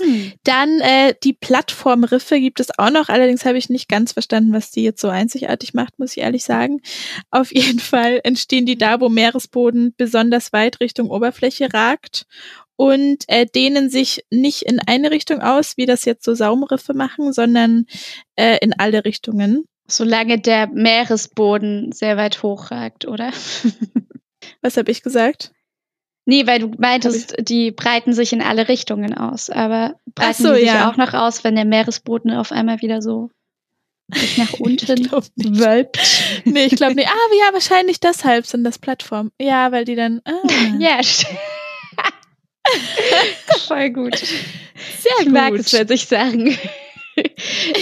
Hm. 0.00 0.32
Dann 0.44 0.80
äh, 0.80 1.14
die 1.24 1.32
Plattformriffe 1.32 2.38
gibt 2.38 2.60
es 2.60 2.78
auch 2.78 2.90
noch. 2.90 3.08
Allerdings 3.08 3.46
habe 3.46 3.56
ich 3.56 3.70
nicht 3.70 3.88
ganz 3.88 4.12
verstanden, 4.12 4.52
was 4.52 4.70
die 4.70 4.82
jetzt 4.82 5.00
so 5.00 5.08
einzigartig 5.08 5.72
macht, 5.72 5.98
muss 5.98 6.12
ich 6.12 6.22
ehrlich 6.22 6.44
sagen. 6.44 6.80
Auf 7.30 7.52
jeden 7.54 7.80
Fall 7.80 8.20
entstehen 8.22 8.66
die 8.66 8.76
da, 8.76 9.00
wo 9.00 9.08
Meeresboden 9.08 9.94
besonders 9.96 10.52
weit 10.52 10.80
Richtung 10.80 11.10
Oberfläche 11.10 11.72
ragt 11.72 12.26
und 12.76 13.24
äh, 13.28 13.46
dehnen 13.46 13.90
sich 13.90 14.24
nicht 14.30 14.62
in 14.62 14.80
eine 14.86 15.10
Richtung 15.10 15.40
aus, 15.40 15.76
wie 15.76 15.86
das 15.86 16.04
jetzt 16.04 16.24
so 16.24 16.34
Saumriffe 16.34 16.94
machen, 16.94 17.32
sondern 17.32 17.86
äh, 18.36 18.58
in 18.60 18.74
alle 18.78 19.04
Richtungen. 19.04 19.64
Solange 19.88 20.38
der 20.38 20.66
Meeresboden 20.68 21.92
sehr 21.92 22.16
weit 22.16 22.42
hochragt, 22.42 23.06
oder? 23.06 23.32
Was 24.62 24.76
habe 24.76 24.90
ich 24.90 25.02
gesagt? 25.02 25.52
Nee, 26.28 26.46
weil 26.46 26.58
du 26.58 26.72
meintest, 26.76 27.36
die 27.38 27.70
breiten 27.70 28.12
sich 28.12 28.32
in 28.32 28.42
alle 28.42 28.68
Richtungen 28.68 29.14
aus, 29.14 29.48
aber 29.48 29.94
breiten 30.14 30.42
so, 30.42 30.52
die 30.52 30.60
sich 30.60 30.66
ja. 30.66 30.90
auch 30.90 30.96
noch 30.96 31.14
aus, 31.14 31.44
wenn 31.44 31.54
der 31.54 31.64
Meeresboden 31.64 32.32
auf 32.32 32.50
einmal 32.50 32.82
wieder 32.82 33.00
so 33.00 33.30
sich 34.12 34.36
nach 34.36 34.52
unten 34.58 35.10
wölbt. 35.58 35.98
Nee, 36.44 36.64
ich 36.64 36.76
glaube 36.76 36.94
nicht. 36.94 37.08
Ah, 37.08 37.34
ja, 37.38 37.52
wahrscheinlich 37.52 38.00
deshalb 38.00 38.46
sind 38.46 38.64
das 38.64 38.78
Plattformen. 38.78 39.30
Ja, 39.40 39.72
weil 39.72 39.84
die 39.84 39.96
dann. 39.96 40.20
Ah. 40.26 40.76
Ja, 40.78 41.02
stimmt. 41.02 41.38
Voll 43.66 43.90
gut. 43.90 44.16
Sehr 44.16 45.12
ich 45.20 45.24
gut. 45.24 45.32
mag 45.32 45.52
es, 45.54 45.72
wenn 45.72 45.88
sich 45.88 46.06
Sachen 46.06 46.58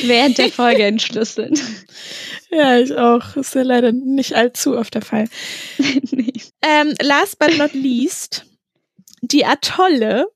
während 0.04 0.38
der 0.38 0.50
Folge 0.50 0.84
entschlüsseln. 0.84 1.58
Ja, 2.50 2.78
ich 2.78 2.94
auch. 2.94 3.36
Ist 3.36 3.54
ja 3.54 3.62
leider 3.62 3.92
nicht 3.92 4.34
allzu 4.34 4.76
oft 4.76 4.94
der 4.94 5.02
Fall. 5.02 5.28
nee. 5.78 6.32
Ähm, 6.62 6.94
last 7.02 7.38
but 7.38 7.56
not 7.58 7.74
least, 7.74 8.46
die 9.22 9.44
Atolle, 9.44 10.26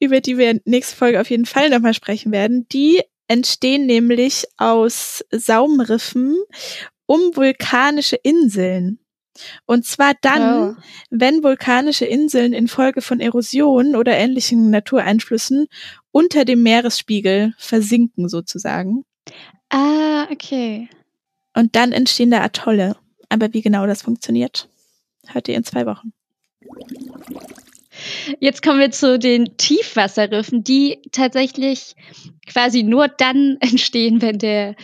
über 0.00 0.20
die 0.20 0.36
wir 0.36 0.50
in 0.50 0.60
der 0.64 0.72
nächsten 0.72 0.96
Folge 0.96 1.20
auf 1.20 1.30
jeden 1.30 1.46
Fall 1.46 1.70
nochmal 1.70 1.94
sprechen 1.94 2.32
werden, 2.32 2.66
die 2.68 3.02
entstehen 3.28 3.86
nämlich 3.86 4.44
aus 4.56 5.24
Saumriffen 5.30 6.36
um 7.06 7.36
vulkanische 7.36 8.16
Inseln. 8.16 8.98
Und 9.66 9.84
zwar 9.84 10.14
dann, 10.20 10.76
Oh. 10.76 10.82
wenn 11.10 11.42
vulkanische 11.42 12.04
Inseln 12.04 12.52
infolge 12.52 13.00
von 13.02 13.20
Erosion 13.20 13.96
oder 13.96 14.16
ähnlichen 14.16 14.70
Natureinflüssen 14.70 15.66
unter 16.12 16.44
dem 16.44 16.62
Meeresspiegel 16.62 17.54
versinken 17.58 18.28
sozusagen. 18.28 19.04
Ah, 19.70 20.26
okay. 20.30 20.88
Und 21.54 21.74
dann 21.76 21.92
entstehen 21.92 22.30
da 22.30 22.42
Atolle. 22.42 22.96
Aber 23.28 23.52
wie 23.52 23.62
genau 23.62 23.86
das 23.86 24.02
funktioniert, 24.02 24.68
hört 25.26 25.48
ihr 25.48 25.56
in 25.56 25.64
zwei 25.64 25.86
Wochen. 25.86 26.12
Jetzt 28.40 28.62
kommen 28.62 28.80
wir 28.80 28.90
zu 28.90 29.18
den 29.18 29.56
Tiefwasserriffen, 29.56 30.64
die 30.64 31.00
tatsächlich 31.12 31.94
quasi 32.46 32.82
nur 32.82 33.08
dann 33.08 33.56
entstehen, 33.60 34.20
wenn 34.22 34.38
der 34.38 34.74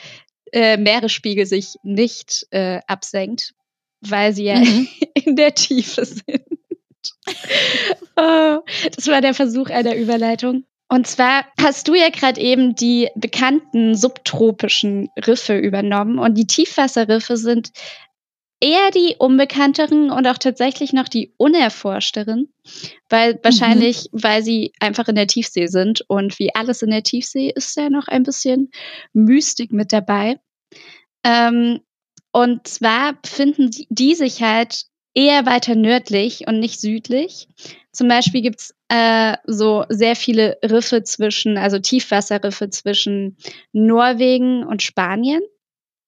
äh, 0.53 0.77
Meeresspiegel 0.77 1.47
sich 1.47 1.77
nicht 1.83 2.47
äh, 2.51 2.81
absenkt, 2.87 3.55
weil 4.01 4.33
sie 4.33 4.45
ja 4.45 4.59
Mhm. 4.59 4.89
in 5.15 5.37
der 5.37 5.55
Tiefe 5.55 6.05
sind. 6.05 6.45
oh, 8.17 8.59
das 8.97 9.07
war 9.07 9.21
der 9.21 9.35
Versuch 9.35 9.71
einer 9.71 9.97
Überleitung. 9.97 10.65
Und 10.89 11.07
zwar 11.07 11.47
hast 11.61 11.87
du 11.87 11.95
ja 11.95 12.09
gerade 12.11 12.41
eben 12.41 12.75
die 12.75 13.09
bekannten 13.15 13.95
subtropischen 13.95 15.09
Riffe 15.25 15.57
übernommen 15.57 16.19
und 16.19 16.35
die 16.37 16.49
Tiefwasserriffe 16.49 17.37
sind 17.37 17.71
eher 18.61 18.91
die 18.91 19.15
unbekannteren 19.19 20.11
und 20.11 20.27
auch 20.27 20.37
tatsächlich 20.37 20.93
noch 20.93 21.09
die 21.09 21.33
unerforschteren, 21.39 22.53
weil 23.09 23.39
wahrscheinlich, 23.43 24.09
weil 24.13 24.43
sie 24.43 24.73
einfach 24.81 25.09
in 25.09 25.15
der 25.15 25.27
Tiefsee 25.29 25.67
sind 25.69 26.03
und 26.09 26.39
wie 26.39 26.55
alles 26.55 26.83
in 26.83 26.91
der 26.91 27.03
Tiefsee 27.03 27.53
ist 27.55 27.77
ja 27.77 27.89
noch 27.89 28.09
ein 28.09 28.23
bisschen 28.23 28.71
Mystik 29.13 29.73
mit 29.73 29.93
dabei. 29.93 30.41
Ähm, 31.25 31.81
und 32.33 32.67
zwar 32.67 33.15
befinden 33.15 33.71
die 33.89 34.15
sich 34.15 34.43
halt 34.43 34.85
eher 35.15 35.47
weiter 35.47 35.75
nördlich 35.75 36.47
und 36.47 36.61
nicht 36.61 36.81
südlich. 36.81 37.49
Zum 37.93 38.09
Beispiel 38.09 38.43
gibt's 38.43 38.75
äh, 38.89 39.37
so 39.45 39.85
sehr 39.89 40.15
viele 40.15 40.59
Riffe 40.65 41.03
zwischen, 41.03 41.59
also 41.59 41.79
Tiefwasserriffe 41.79 42.71
zwischen 42.71 43.37
Norwegen 43.73 44.65
und 44.65 44.83
Spanien. 44.83 45.43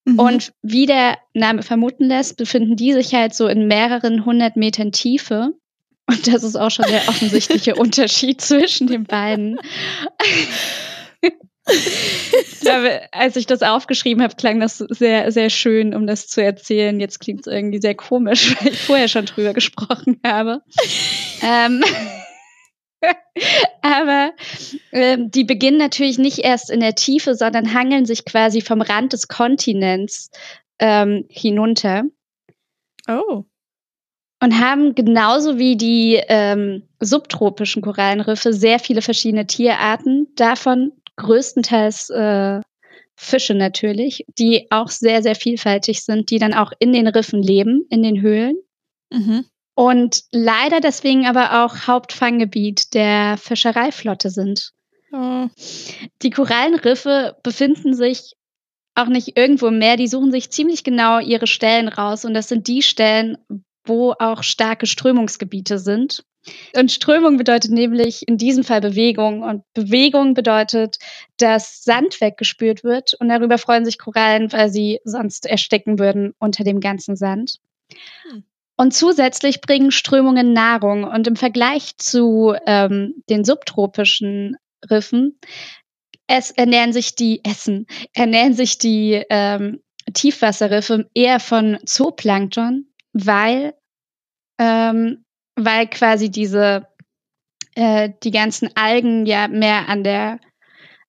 Mhm. 0.05 0.19
Und 0.19 0.53
wie 0.63 0.87
der 0.87 1.19
Name 1.35 1.63
vermuten 1.63 2.05
lässt, 2.05 2.37
befinden 2.37 2.77
die 2.77 2.93
sich 2.93 3.15
halt 3.15 3.35
so 3.35 3.49
in 3.49 3.67
mehreren 3.67 4.25
hundert 4.25 4.57
Metern 4.57 4.93
Tiefe. 4.93 5.55
Und 6.07 6.27
das 6.27 6.45
ist 6.45 6.57
auch 6.57 6.71
schon 6.71 6.87
der 6.89 7.03
offensichtliche 7.09 7.75
Unterschied 7.75 8.41
zwischen 8.41 8.87
den 8.87 9.05
beiden. 9.05 9.59
glaube, 12.63 13.01
als 13.13 13.37
ich 13.37 13.47
das 13.47 13.63
aufgeschrieben 13.63 14.23
habe, 14.23 14.37
klang 14.37 14.61
das 14.61 14.79
sehr, 14.79 15.31
sehr 15.33 15.51
schön, 15.51 15.95
um 15.95 16.07
das 16.07 16.29
zu 16.29 16.43
erzählen. 16.43 16.99
Jetzt 17.01 17.21
klingt 17.21 17.47
es 17.47 17.53
irgendwie 17.53 17.81
sehr 17.81 17.95
komisch, 17.95 18.57
weil 18.61 18.73
ich 18.73 18.81
vorher 18.81 19.09
schon 19.09 19.27
drüber 19.27 19.53
gesprochen 19.53 20.21
habe. 20.25 20.63
ähm, 21.43 21.85
aber 23.83 24.33
ähm, 24.93 25.31
die 25.31 25.45
beginnen 25.45 25.79
natürlich 25.79 26.19
nicht 26.19 26.39
erst 26.39 26.71
in 26.71 26.81
der 26.81 26.95
Tiefe, 26.95 27.35
sondern 27.35 27.75
hangeln 27.75 28.07
sich 28.07 28.25
quasi 28.25 28.61
vom 28.61 28.81
Rand 28.81 29.13
des 29.13 29.29
Kontinents 29.29 30.31
ähm, 30.79 31.25
hinunter 31.29 32.05
oh. 33.09 33.45
und 34.41 34.61
haben 34.61 34.95
genauso 34.95 35.59
wie 35.59 35.77
die 35.77 36.21
ähm, 36.29 36.89
subtropischen 37.01 37.83
Korallenriffe 37.83 38.53
sehr 38.53 38.79
viele 38.79 39.03
verschiedene 39.03 39.47
Tierarten, 39.47 40.29
davon 40.37 40.93
größtenteils 41.17 42.11
äh, 42.11 42.61
Fische 43.15 43.55
natürlich, 43.55 44.25
die 44.39 44.67
auch 44.71 44.89
sehr, 44.89 45.23
sehr 45.23 45.35
vielfältig 45.35 46.03
sind, 46.03 46.31
die 46.31 46.39
dann 46.39 46.55
auch 46.55 46.73
in 46.79 46.93
den 46.93 47.07
Riffen 47.07 47.43
leben, 47.43 47.87
in 47.91 48.03
den 48.03 48.21
Höhlen. 48.21 48.57
Mhm. 49.11 49.45
Und 49.75 50.25
leider 50.31 50.81
deswegen 50.81 51.27
aber 51.27 51.65
auch 51.65 51.87
Hauptfanggebiet 51.87 52.95
der 52.95 53.37
Fischereiflotte 53.39 54.31
sind. 54.31 54.73
Oh. 55.13 55.49
Die 56.23 56.31
Korallenriffe 56.31 57.37
befinden 57.43 57.95
sich 57.95 58.35
auch 58.95 59.07
nicht 59.07 59.37
irgendwo 59.37 59.69
im 59.69 59.79
Meer, 59.79 59.97
die 59.97 60.09
suchen 60.09 60.31
sich 60.31 60.51
ziemlich 60.51 60.85
genau 60.85 61.19
ihre 61.19 61.47
Stellen 61.47 61.89
raus 61.89 62.25
und 62.25 62.35
das 62.35 62.49
sind 62.49 62.67
die 62.69 62.83
Stellen, 62.83 63.39
wo 63.85 64.15
auch 64.19 64.43
starke 64.43 64.87
Strömungsgebiete 64.87 65.79
sind. 65.79 66.25
Und 66.75 66.91
Strömung 66.91 67.37
bedeutet 67.37 67.71
nämlich 67.71 68.27
in 68.27 68.37
diesem 68.37 68.65
Fall 68.65 68.81
Bewegung 68.81 69.43
und 69.43 69.63
Bewegung 69.75 70.35
bedeutet, 70.35 70.99
dass 71.37 71.85
Sand 71.85 72.21
weggespült 72.21 72.83
wird 72.83 73.15
und 73.15 73.29
darüber 73.29 73.59
freuen 73.59 73.85
sich 73.85 73.99
Korallen, 73.99 74.53
weil 74.53 74.69
sie 74.69 75.01
sonst 75.05 75.47
ersticken 75.47 75.99
würden 75.99 76.35
unter 76.39 76.65
dem 76.65 76.81
ganzen 76.81 77.17
Sand. 77.17 77.59
Hm. 78.29 78.45
Und 78.77 78.93
zusätzlich 78.93 79.61
bringen 79.61 79.93
Strömungen 79.93 80.53
Nahrung 80.53 81.05
und 81.05 81.27
im 81.29 81.37
Vergleich 81.37 81.97
zu 81.99 82.55
ähm, 82.67 83.23
den 83.29 83.45
subtropischen 83.45 84.57
Riffen 84.91 85.39
es 86.27 86.51
ernähren 86.51 86.93
sich 86.93 87.15
die 87.15 87.45
Essen, 87.45 87.87
ernähren 88.15 88.55
sich 88.55 88.79
die 88.79 89.23
ähm, 89.29 89.83
Tiefwasserriffe 90.15 91.11
eher 91.15 91.41
von 91.41 91.79
Zooplankton, 91.85 92.87
weil, 93.13 93.75
ähm, 94.59 95.22
weil 95.57 95.87
quasi 95.89 96.31
diese 96.31 96.87
äh, 97.75 98.11
die 98.23 98.31
ganzen 98.31 98.71
Algen 98.75 99.27
ja 99.27 99.49
mehr 99.49 99.89
an 99.89 100.05
der 100.05 100.41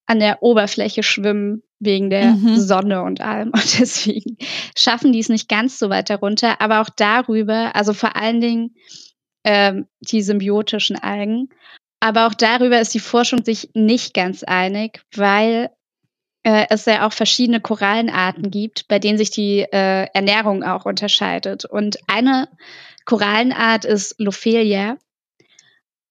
an 0.05 0.19
der 0.19 0.43
Oberfläche 0.43 1.03
schwimmen 1.03 1.63
wegen 1.79 2.09
der 2.09 2.31
Mhm. 2.31 2.57
Sonne 2.57 3.03
und 3.03 3.21
allem 3.21 3.49
und 3.49 3.53
deswegen 3.79 4.37
schaffen 4.77 5.11
die 5.13 5.19
es 5.19 5.29
nicht 5.29 5.49
ganz 5.49 5.79
so 5.79 5.89
weit 5.89 6.09
darunter, 6.09 6.61
aber 6.61 6.81
auch 6.81 6.89
darüber, 6.89 7.75
also 7.75 7.93
vor 7.93 8.15
allen 8.15 8.41
Dingen 8.41 8.75
ähm, 9.43 9.87
die 9.99 10.21
symbiotischen 10.21 10.97
Algen, 10.97 11.49
aber 12.03 12.27
auch 12.27 12.33
darüber 12.33 12.81
ist 12.81 12.93
die 12.93 12.99
Forschung 12.99 13.45
sich 13.45 13.69
nicht 13.73 14.13
ganz 14.13 14.43
einig, 14.43 15.03
weil 15.15 15.69
äh, 16.43 16.65
es 16.69 16.83
ja 16.85 17.07
auch 17.07 17.13
verschiedene 17.13 17.61
Korallenarten 17.61 18.51
gibt, 18.51 18.89
bei 18.89 18.99
denen 18.99 19.17
sich 19.17 19.31
die 19.31 19.61
äh, 19.61 20.07
Ernährung 20.13 20.63
auch 20.63 20.85
unterscheidet. 20.85 21.63
Und 21.63 21.99
eine 22.07 22.49
Korallenart 23.05 23.85
ist 23.85 24.15
Lophelia. 24.19 24.97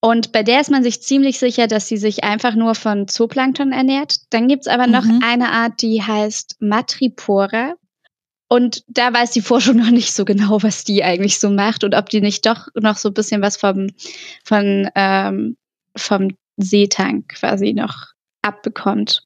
Und 0.00 0.32
bei 0.32 0.42
der 0.42 0.60
ist 0.60 0.70
man 0.70 0.82
sich 0.82 1.00
ziemlich 1.02 1.38
sicher, 1.38 1.68
dass 1.68 1.86
sie 1.86 1.96
sich 1.96 2.24
einfach 2.24 2.54
nur 2.56 2.74
von 2.74 3.06
Zooplankton 3.06 3.72
ernährt. 3.72 4.16
Dann 4.30 4.48
gibt's 4.48 4.66
aber 4.66 4.86
noch 4.88 5.04
Mhm. 5.04 5.20
eine 5.24 5.50
Art, 5.50 5.80
die 5.80 6.02
heißt 6.02 6.56
Matripora. 6.60 7.74
Und 8.48 8.82
da 8.88 9.12
weiß 9.12 9.30
die 9.30 9.40
Forschung 9.42 9.76
noch 9.78 9.90
nicht 9.90 10.12
so 10.12 10.24
genau, 10.24 10.62
was 10.62 10.82
die 10.84 11.04
eigentlich 11.04 11.38
so 11.38 11.50
macht 11.50 11.84
und 11.84 11.94
ob 11.94 12.08
die 12.10 12.20
nicht 12.20 12.44
doch 12.46 12.66
noch 12.74 12.96
so 12.96 13.10
ein 13.10 13.14
bisschen 13.14 13.42
was 13.42 13.56
vom, 13.56 13.88
von, 14.44 14.90
ähm, 14.96 15.56
vom 15.96 16.36
Seetank 16.56 17.28
quasi 17.28 17.72
noch 17.72 18.08
abbekommt. 18.42 19.22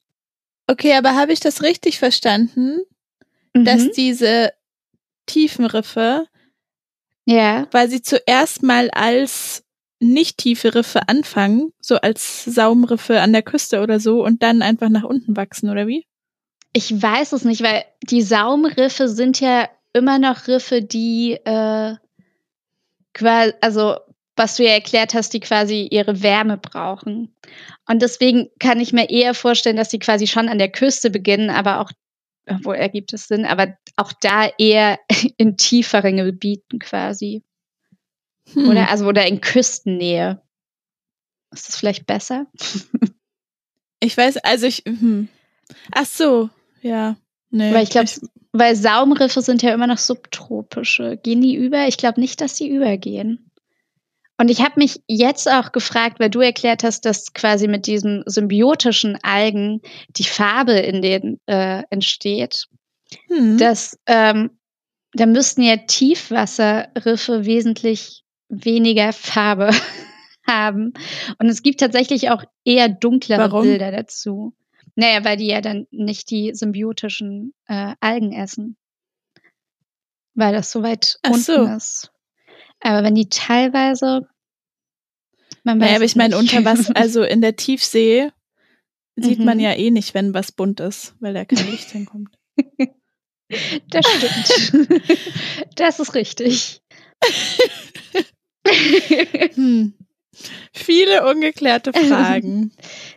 Okay, 0.67 0.93
aber 0.95 1.15
habe 1.15 1.33
ich 1.33 1.39
das 1.39 1.63
richtig 1.63 1.97
verstanden, 1.97 2.81
dass 3.53 3.81
Mhm. 3.85 3.91
diese 3.97 4.51
Tiefenriffe 5.25 6.27
ja, 7.27 7.65
quasi 7.65 8.01
zuerst 8.01 8.63
mal 8.63 8.89
als 8.91 9.63
nicht 9.99 10.37
tiefe 10.37 10.75
Riffe 10.75 11.09
anfangen, 11.09 11.73
so 11.81 11.95
als 11.97 12.45
Saumriffe 12.45 13.19
an 13.19 13.33
der 13.33 13.41
Küste 13.41 13.81
oder 13.81 13.99
so 13.99 14.23
und 14.23 14.43
dann 14.43 14.61
einfach 14.61 14.89
nach 14.89 15.03
unten 15.03 15.35
wachsen, 15.35 15.69
oder 15.69 15.87
wie? 15.87 16.05
ich 16.77 17.01
weiß 17.01 17.33
es 17.33 17.43
nicht, 17.43 17.63
weil 17.63 17.85
die 18.03 18.21
Saumriffe 18.21 19.07
sind 19.07 19.39
ja 19.39 19.67
immer 19.93 20.19
noch 20.19 20.47
Riffe, 20.47 20.83
die 20.83 21.33
äh, 21.33 21.95
quasi, 23.15 23.53
also 23.61 23.95
was 24.35 24.57
du 24.57 24.63
ja 24.63 24.73
erklärt 24.73 25.15
hast, 25.15 25.33
die 25.33 25.39
quasi 25.39 25.87
ihre 25.89 26.21
Wärme 26.21 26.57
brauchen. 26.57 27.35
Und 27.87 28.03
deswegen 28.03 28.49
kann 28.59 28.79
ich 28.79 28.93
mir 28.93 29.09
eher 29.09 29.33
vorstellen, 29.33 29.77
dass 29.77 29.89
sie 29.89 29.97
quasi 29.97 30.27
schon 30.27 30.49
an 30.49 30.59
der 30.59 30.71
Küste 30.71 31.09
beginnen, 31.09 31.49
aber 31.49 31.79
auch, 31.81 31.91
wo 32.63 32.71
ergibt 32.71 33.13
es 33.13 33.27
Sinn, 33.27 33.45
aber 33.45 33.77
auch 33.95 34.13
da 34.13 34.49
eher 34.57 34.99
in 35.37 35.57
tieferen 35.57 36.17
Gebieten 36.17 36.79
quasi. 36.79 37.43
Hm. 38.53 38.69
Oder 38.69 38.89
also 38.89 39.05
oder 39.07 39.25
in 39.27 39.41
Küstennähe. 39.41 40.41
Ist 41.51 41.67
das 41.67 41.77
vielleicht 41.77 42.05
besser? 42.05 42.47
Ich 43.99 44.15
weiß, 44.15 44.37
also 44.37 44.67
ich, 44.67 44.83
hm. 44.85 45.27
ach 45.91 46.05
so, 46.05 46.51
ja. 46.83 47.17
Nee, 47.49 47.73
Weil 47.73 47.83
ich 47.83 47.89
glaube, 47.89 48.09
weil 48.51 48.75
Saumriffe 48.75 49.41
sind 49.41 49.61
ja 49.61 49.73
immer 49.73 49.87
noch 49.87 49.97
subtropische. 49.97 51.17
Gehen 51.17 51.41
die 51.41 51.55
über? 51.55 51.87
Ich 51.87 51.97
glaube 51.97 52.19
nicht, 52.19 52.41
dass 52.41 52.55
die 52.55 52.69
übergehen. 52.69 53.46
Und 54.37 54.49
ich 54.49 54.61
habe 54.61 54.73
mich 54.77 55.01
jetzt 55.07 55.49
auch 55.49 55.71
gefragt, 55.71 56.19
weil 56.19 56.29
du 56.29 56.41
erklärt 56.41 56.83
hast, 56.83 57.05
dass 57.05 57.33
quasi 57.33 57.67
mit 57.67 57.87
diesen 57.87 58.23
symbiotischen 58.27 59.17
Algen 59.23 59.81
die 60.09 60.25
Farbe 60.25 60.73
in 60.73 61.01
denen 61.01 61.39
äh, 61.47 61.83
entsteht, 61.89 62.67
hm. 63.27 63.57
dass 63.57 63.97
ähm, 64.05 64.51
da 65.13 65.25
müssten 65.25 65.63
ja 65.63 65.77
Tiefwasserriffe 65.77 67.45
wesentlich 67.45 68.23
weniger 68.49 69.11
Farbe 69.11 69.71
haben. 70.47 70.93
Und 71.39 71.47
es 71.47 71.63
gibt 71.63 71.79
tatsächlich 71.79 72.29
auch 72.29 72.43
eher 72.63 72.89
dunklere 72.89 73.51
Warum? 73.51 73.63
Bilder 73.63 73.91
dazu. 73.91 74.53
Naja, 74.95 75.23
weil 75.23 75.37
die 75.37 75.47
ja 75.47 75.61
dann 75.61 75.87
nicht 75.91 76.29
die 76.29 76.53
symbiotischen 76.53 77.53
äh, 77.67 77.93
Algen 77.99 78.33
essen. 78.33 78.77
Weil 80.33 80.53
das 80.53 80.71
so 80.71 80.83
weit 80.83 81.17
Ach 81.23 81.31
unten 81.31 81.41
so. 81.41 81.65
ist. 81.65 82.11
Aber 82.81 83.03
wenn 83.03 83.15
die 83.15 83.29
teilweise. 83.29 84.27
Man 85.63 85.77
naja, 85.79 85.95
aber 85.95 86.05
ich 86.05 86.15
meine, 86.15 86.37
unter 86.37 86.63
was, 86.65 86.89
also 86.95 87.23
in 87.23 87.41
der 87.41 87.55
Tiefsee 87.55 88.31
sieht 89.15 89.39
Mhm. 89.39 89.45
man 89.45 89.59
ja 89.59 89.73
eh 89.73 89.89
nicht, 89.91 90.13
wenn 90.13 90.33
was 90.33 90.51
bunt 90.51 90.79
ist, 90.79 91.15
weil 91.19 91.33
da 91.33 91.45
kein 91.45 91.69
Licht 91.71 91.89
hinkommt. 91.91 92.29
Das 93.89 94.05
stimmt. 94.05 94.91
das 95.77 96.01
ist 96.01 96.15
richtig. 96.15 96.81
Hm. 99.53 99.93
Viele 100.73 101.29
ungeklärte 101.29 101.91
Fragen. 102.07 102.71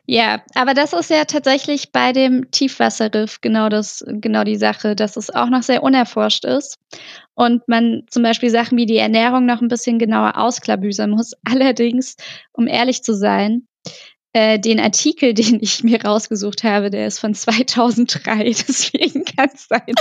Ja, 0.07 0.43
aber 0.55 0.75
das 0.75 0.93
ist 0.93 1.11
ja 1.11 1.25
tatsächlich 1.25 1.93
bei 1.93 2.13
dem 2.13 2.51
Tiefwasserriff 2.51 3.41
genau 3.41 3.69
das, 3.69 4.05
genau 4.07 4.45
die 4.45 4.57
Sache, 4.57 4.97
dass 4.97 5.17
es 5.17 5.31
auch 5.31 5.49
noch 5.49 5.63
sehr 5.63 5.83
unerforscht 5.83 6.45
ist 6.45 6.79
und 7.35 7.67
man 7.69 8.03
zum 8.09 8.23
Beispiel 8.23 8.51
Sachen 8.51 8.79
wie 8.79 8.87
die 8.87 8.97
Ernährung 8.97 9.47
noch 9.47 9.61
ein 9.61 9.69
bisschen 9.69 9.99
genauer 9.99 10.37
ausklabüsern 10.37 11.11
muss. 11.11 11.33
Allerdings, 11.45 12.17
um 12.53 12.67
ehrlich 12.67 13.03
zu 13.03 13.15
sein, 13.15 13.67
äh, 14.33 14.59
den 14.59 14.79
Artikel, 14.79 15.35
den 15.35 15.59
ich 15.61 15.83
mir 15.83 16.05
rausgesucht 16.05 16.63
habe, 16.65 16.91
der 16.91 17.07
ist 17.07 17.19
von 17.19 17.35
2003. 17.35 18.45
Deswegen 18.69 19.25
kann 19.25 19.51
es 19.55 19.67
sein, 19.69 19.95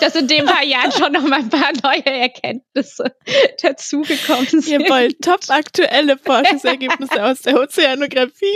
dass 0.00 0.14
in 0.14 0.28
den 0.28 0.44
paar 0.44 0.64
Jahren 0.64 0.92
schon 0.92 1.12
noch 1.12 1.22
mal 1.22 1.40
ein 1.40 1.48
paar 1.48 1.72
neue 1.82 2.06
Erkenntnisse 2.06 3.14
dazugekommen 3.62 4.46
sind. 4.46 4.68
Ihr 4.68 4.80
wollt 4.88 5.20
top 5.22 5.40
aktuelle 5.48 6.16
Forschungsergebnisse 6.18 7.24
aus 7.24 7.42
der 7.42 7.60
Ozeanographie? 7.60 8.46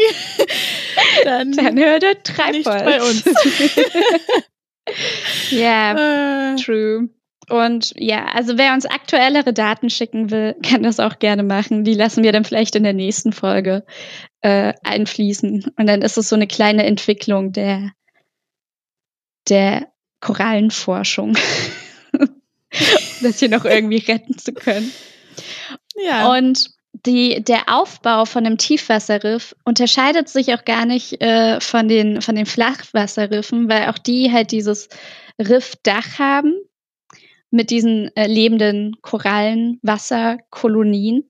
Dann, 1.25 1.53
Dann 1.53 1.79
hört 1.79 2.03
ihr 2.03 2.23
Treibholz. 2.23 2.55
nicht 2.55 2.65
bei 2.65 3.03
uns. 3.03 3.25
ja, 5.51 6.53
Äh, 6.53 6.57
true. 6.57 7.09
Und 7.49 7.95
ja, 7.97 8.27
also 8.27 8.59
wer 8.59 8.75
uns 8.75 8.85
aktuellere 8.85 9.53
Daten 9.53 9.91
schicken 9.91 10.31
will, 10.31 10.55
kann 10.63 10.83
das 10.83 11.01
auch 11.01 11.19
gerne 11.19 11.43
machen. 11.43 11.85
Die 11.85 11.95
lassen 11.95 12.23
wir 12.23 12.33
dann 12.33 12.45
vielleicht 12.45 12.77
in 12.77 12.85
der 12.85 12.93
nächsten 12.93 13.33
Folge 13.33 13.85
äh, 14.41 14.75
einfließen. 14.85 15.73
Und 15.77 15.87
dann 15.87 16.03
ist 16.03 16.19
es 16.19 16.29
so 16.29 16.37
eine 16.37 16.47
kleine 16.47 16.85
Entwicklung 16.85 17.53
der, 17.53 17.93
der 19.49 19.89
Korallenforschung. 20.21 21.37
das 23.23 23.39
hier 23.39 23.49
noch 23.49 23.65
irgendwie 23.65 23.99
retten 23.99 24.37
zu 24.37 24.53
können. 24.53 24.93
ja. 25.97 26.31
Und 26.31 26.71
die, 27.07 27.45
der 27.45 27.69
Aufbau 27.69 28.25
von 28.25 28.45
einem 28.45 28.59
Tiefwasserriff 28.59 29.55
unterscheidet 29.65 30.29
sich 30.29 30.53
auch 30.53 30.65
gar 30.65 30.85
nicht 30.85 31.23
äh, 31.23 31.61
von, 31.61 31.87
den, 31.87 32.23
von 32.23 32.35
den 32.35 32.47
Flachwasserriffen, 32.47 33.69
weil 33.69 33.89
auch 33.89 33.99
die 33.99 34.33
halt 34.33 34.51
dieses 34.51 34.89
Riffdach 35.39 36.19
haben 36.19 36.57
mit 37.51 37.71
diesen 37.71 38.15
äh, 38.17 38.27
lebenden 38.27 38.97
Korallen, 39.03 39.79
Wasserkolonien. 39.83 41.29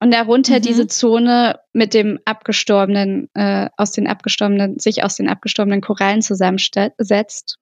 Und 0.00 0.12
darunter 0.12 0.58
Mhm. 0.58 0.62
diese 0.62 0.86
Zone 0.88 1.60
mit 1.72 1.94
dem 1.94 2.18
abgestorbenen, 2.24 3.28
äh, 3.34 3.68
aus 3.76 3.92
den 3.92 4.08
abgestorbenen, 4.08 4.78
sich 4.78 5.04
aus 5.04 5.14
den 5.16 5.28
abgestorbenen 5.28 5.80
Korallen 5.80 6.22
zusammensetzt. 6.22 7.58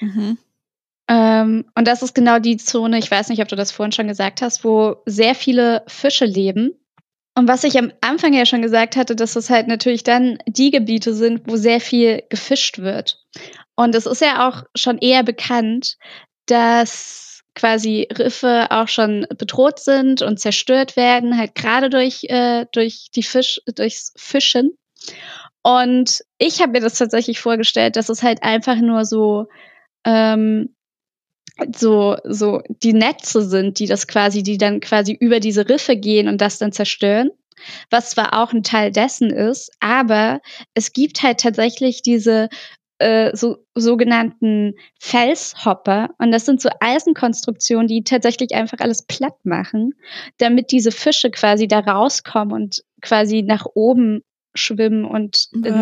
Mhm. 0.00 0.38
Ähm, 1.08 1.64
und 1.74 1.88
das 1.88 2.02
ist 2.02 2.14
genau 2.14 2.38
die 2.38 2.56
Zone, 2.56 2.98
ich 2.98 3.10
weiß 3.10 3.28
nicht, 3.28 3.42
ob 3.42 3.48
du 3.48 3.56
das 3.56 3.72
vorhin 3.72 3.92
schon 3.92 4.08
gesagt 4.08 4.40
hast, 4.40 4.64
wo 4.64 4.96
sehr 5.04 5.34
viele 5.34 5.82
Fische 5.88 6.24
leben. 6.24 6.70
Und 7.34 7.48
was 7.48 7.64
ich 7.64 7.78
am 7.78 7.92
Anfang 8.02 8.34
ja 8.34 8.46
schon 8.46 8.62
gesagt 8.62 8.96
hatte, 8.96 9.16
dass 9.16 9.36
es 9.36 9.50
halt 9.50 9.66
natürlich 9.66 10.04
dann 10.04 10.38
die 10.46 10.70
Gebiete 10.70 11.14
sind, 11.14 11.42
wo 11.46 11.56
sehr 11.56 11.80
viel 11.80 12.22
gefischt 12.28 12.78
wird. 12.78 13.18
Und 13.74 13.94
es 13.94 14.06
ist 14.06 14.20
ja 14.20 14.48
auch 14.48 14.64
schon 14.74 14.98
eher 14.98 15.22
bekannt, 15.22 15.96
dass 16.46 17.31
quasi 17.54 18.08
Riffe 18.16 18.68
auch 18.70 18.88
schon 18.88 19.26
bedroht 19.36 19.78
sind 19.78 20.22
und 20.22 20.40
zerstört 20.40 20.96
werden, 20.96 21.36
halt 21.36 21.54
gerade 21.54 21.90
durch, 21.90 22.24
äh, 22.24 22.66
durch 22.72 23.10
die 23.14 23.22
Fisch, 23.22 23.60
durchs 23.74 24.12
Fischen. 24.16 24.76
Und 25.62 26.22
ich 26.38 26.60
habe 26.60 26.72
mir 26.72 26.80
das 26.80 26.98
tatsächlich 26.98 27.40
vorgestellt, 27.40 27.96
dass 27.96 28.08
es 28.08 28.22
halt 28.22 28.42
einfach 28.42 28.76
nur 28.76 29.04
so 29.04 29.46
ähm, 30.04 30.74
so, 31.74 32.16
so 32.24 32.62
die 32.68 32.94
Netze 32.94 33.42
sind, 33.42 33.78
die 33.78 33.86
das 33.86 34.06
quasi, 34.06 34.42
die 34.42 34.58
dann 34.58 34.80
quasi 34.80 35.12
über 35.12 35.40
diese 35.40 35.68
Riffe 35.68 35.96
gehen 35.96 36.28
und 36.28 36.40
das 36.40 36.58
dann 36.58 36.72
zerstören. 36.72 37.30
Was 37.90 38.10
zwar 38.10 38.42
auch 38.42 38.52
ein 38.52 38.64
Teil 38.64 38.90
dessen 38.90 39.30
ist, 39.30 39.70
aber 39.78 40.40
es 40.74 40.92
gibt 40.92 41.22
halt 41.22 41.38
tatsächlich 41.38 42.02
diese 42.02 42.48
äh, 43.02 43.36
so, 43.36 43.58
sogenannten 43.74 44.74
Felshopper 45.00 46.10
und 46.18 46.30
das 46.32 46.46
sind 46.46 46.60
so 46.60 46.68
Eisenkonstruktionen, 46.80 47.88
die 47.88 48.04
tatsächlich 48.04 48.54
einfach 48.54 48.78
alles 48.80 49.02
platt 49.02 49.34
machen, 49.44 49.94
damit 50.38 50.70
diese 50.70 50.92
Fische 50.92 51.30
quasi 51.30 51.66
da 51.68 51.80
rauskommen 51.80 52.52
und 52.54 52.82
quasi 53.00 53.42
nach 53.42 53.66
oben 53.74 54.22
schwimmen 54.54 55.04
und 55.04 55.48
in, 55.52 55.74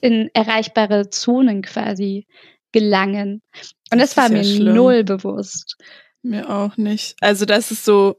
in 0.00 0.30
erreichbare 0.34 1.08
Zonen 1.10 1.62
quasi 1.62 2.26
gelangen. 2.72 3.42
Und 3.92 4.00
das, 4.00 4.14
Das 4.14 4.16
war 4.16 4.28
mir 4.28 4.44
schlimm. 4.44 4.74
null 4.74 5.04
bewusst. 5.04 5.76
Mir 6.22 6.50
auch 6.50 6.76
nicht. 6.76 7.16
Also 7.20 7.44
das 7.44 7.70
ist 7.70 7.84
so, 7.84 8.16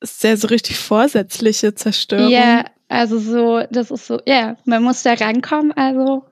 ist 0.00 0.22
ja 0.22 0.36
so 0.36 0.48
richtig 0.48 0.76
vorsätzliche 0.78 1.74
Zerstörung. 1.74 2.30
Ja, 2.30 2.64
also 2.88 3.18
so, 3.18 3.62
das 3.70 3.90
ist 3.90 4.06
so, 4.06 4.20
ja, 4.26 4.56
man 4.64 4.82
muss 4.82 5.02
da 5.02 5.14
rankommen, 5.14 5.72
also 5.72 6.24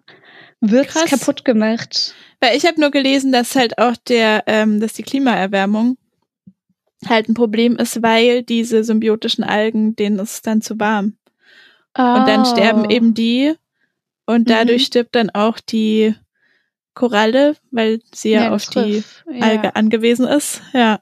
wird's 0.62 0.94
Krass. 0.94 1.10
kaputt 1.10 1.44
gemacht. 1.44 2.14
Weil 2.40 2.56
ich 2.56 2.64
habe 2.66 2.80
nur 2.80 2.90
gelesen, 2.90 3.30
dass 3.32 3.54
halt 3.54 3.78
auch 3.78 3.96
der, 3.96 4.44
ähm, 4.46 4.80
dass 4.80 4.94
die 4.94 5.02
Klimaerwärmung 5.02 5.96
halt 7.06 7.28
ein 7.28 7.34
Problem 7.34 7.76
ist, 7.76 8.02
weil 8.02 8.42
diese 8.42 8.82
symbiotischen 8.84 9.44
Algen, 9.44 9.94
denen 9.96 10.18
ist 10.18 10.32
es 10.34 10.42
dann 10.42 10.62
zu 10.62 10.78
warm. 10.80 11.16
Und 11.96 12.26
dann 12.26 12.46
sterben 12.46 12.86
Oh. 12.86 12.90
eben 12.90 13.12
die 13.12 13.54
und 14.24 14.48
dadurch 14.48 14.82
Mhm. 14.82 14.86
stirbt 14.86 15.14
dann 15.14 15.28
auch 15.30 15.60
die 15.60 16.14
Koralle, 16.94 17.56
weil 17.70 18.00
sie 18.14 18.30
ja, 18.30 18.50
auf 18.54 18.64
das 18.66 18.70
die 18.84 18.92
Riff, 18.94 19.24
ja. 19.30 19.40
Alge 19.44 19.76
angewiesen 19.76 20.26
ist. 20.26 20.62
Ja. 20.72 21.00